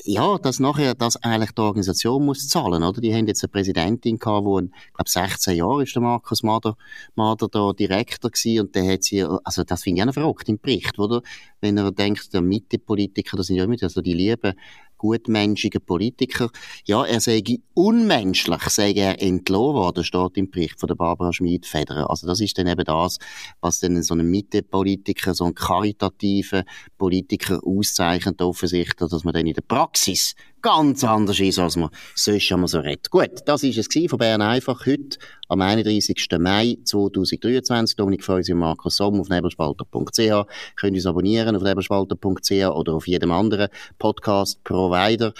ja, 0.03 0.37
dass 0.37 0.59
nachher 0.59 0.95
das 0.95 1.17
eigentlich 1.17 1.51
die 1.51 1.61
Organisation 1.61 2.25
muss 2.25 2.47
zahlen, 2.47 2.83
oder? 2.83 3.01
Die 3.01 3.13
haben 3.13 3.27
jetzt 3.27 3.43
eine 3.43 3.51
Präsidentin 3.51 4.17
gehabt, 4.17 4.45
wo, 4.45 4.59
ich 4.59 4.69
glaube, 4.93 5.09
16 5.09 5.57
Jahre 5.57 5.83
ist 5.83 5.95
der 5.95 6.01
Markus 6.01 6.43
Mader, 6.43 6.75
Mader 7.15 7.47
da 7.47 7.73
Direktor 7.73 8.31
gewesen 8.31 8.61
und 8.61 8.75
der 8.75 8.93
hat 8.93 9.03
sie, 9.03 9.23
also 9.43 9.63
das 9.63 9.83
finde 9.83 10.01
ich 10.01 10.09
auch 10.09 10.13
verrückt 10.13 10.49
im 10.49 10.59
Bericht, 10.59 10.97
oder? 10.99 11.21
Wenn 11.59 11.77
er 11.77 11.91
denkt, 11.91 12.33
der 12.33 12.41
Mitte-Politiker, 12.41 13.37
das 13.37 13.47
sind 13.47 13.57
ja 13.57 13.63
immer 13.63 13.77
so 13.77 14.01
die 14.01 14.13
lieben 14.13 14.53
gutmenschigen 15.01 15.81
Politiker. 15.81 16.51
Ja, 16.85 17.03
er 17.03 17.19
sei 17.19 17.41
unmenschlich, 17.73 18.61
sei 18.69 18.91
er 18.91 19.19
entlohnt 19.19 19.73
worden, 19.73 20.03
steht 20.03 20.37
im 20.37 20.51
Bericht 20.51 20.79
von 20.79 20.85
der 20.85 20.95
Barbara 20.95 21.33
Schmid-Federer. 21.33 22.07
Also 22.07 22.27
das 22.27 22.39
ist 22.39 22.55
dann 22.59 22.67
eben 22.67 22.85
das, 22.85 23.17
was 23.61 23.79
dann 23.79 24.03
so 24.03 24.13
einen 24.13 24.29
Mitte-Politiker, 24.29 25.33
so 25.33 25.45
einen 25.45 25.55
karitativen 25.55 26.65
Politiker 26.99 27.59
auszeichnet 27.65 28.39
offensichtlich, 28.43 29.09
dass 29.09 29.23
man 29.23 29.33
dann 29.33 29.47
in 29.47 29.55
der 29.55 29.63
Praxis 29.63 30.35
ganz 30.61 31.03
anders 31.03 31.39
ist, 31.39 31.59
als 31.59 31.75
man 31.75 31.89
sonst 32.15 32.51
immer 32.51 32.67
so 32.67 32.79
redet. 32.79 33.09
Gut, 33.09 33.31
das 33.45 33.63
ist 33.63 33.77
es 33.77 34.09
von 34.09 34.19
Bern 34.19 34.41
einfach 34.41 34.85
heute 34.85 35.17
am 35.47 35.61
31. 35.61 36.27
Mai 36.39 36.77
2023. 36.83 37.95
Dominik 37.95 38.23
Feusi 38.23 38.53
und 38.53 38.59
Markus 38.59 38.97
Somm 38.97 39.19
auf 39.19 39.29
nebelspalter.ch. 39.29 40.45
Könnt 40.75 40.95
uns 40.95 41.05
abonnieren 41.05 41.55
auf 41.55 41.63
nebelspalter.ch 41.63 42.51
oder 42.51 42.93
auf 42.93 43.07
jedem 43.07 43.31
anderen 43.31 43.69
Podcast-Provider. 43.99 45.33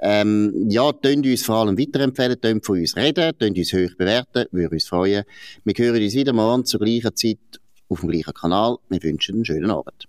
Ähm, 0.00 0.66
ja, 0.68 0.92
könnt 0.92 1.26
uns 1.26 1.44
vor 1.44 1.56
allem 1.56 1.78
weiterempfehlen, 1.78 2.40
könnt 2.40 2.66
von 2.66 2.78
uns 2.78 2.96
reden, 2.96 3.32
könnt 3.38 3.56
uns 3.56 3.72
hoch 3.72 3.96
bewerten, 3.96 4.46
würde 4.50 4.74
uns 4.74 4.86
freuen. 4.86 5.24
Wir 5.64 5.74
hören 5.76 6.02
uns 6.02 6.14
wieder 6.14 6.32
morgen 6.32 6.64
zur 6.64 6.80
gleichen 6.80 7.16
Zeit 7.16 7.38
auf 7.88 8.00
dem 8.00 8.10
gleichen 8.10 8.34
Kanal. 8.34 8.76
Wir 8.88 9.02
wünschen 9.02 9.36
einen 9.36 9.44
schönen 9.44 9.70
Abend. 9.70 10.08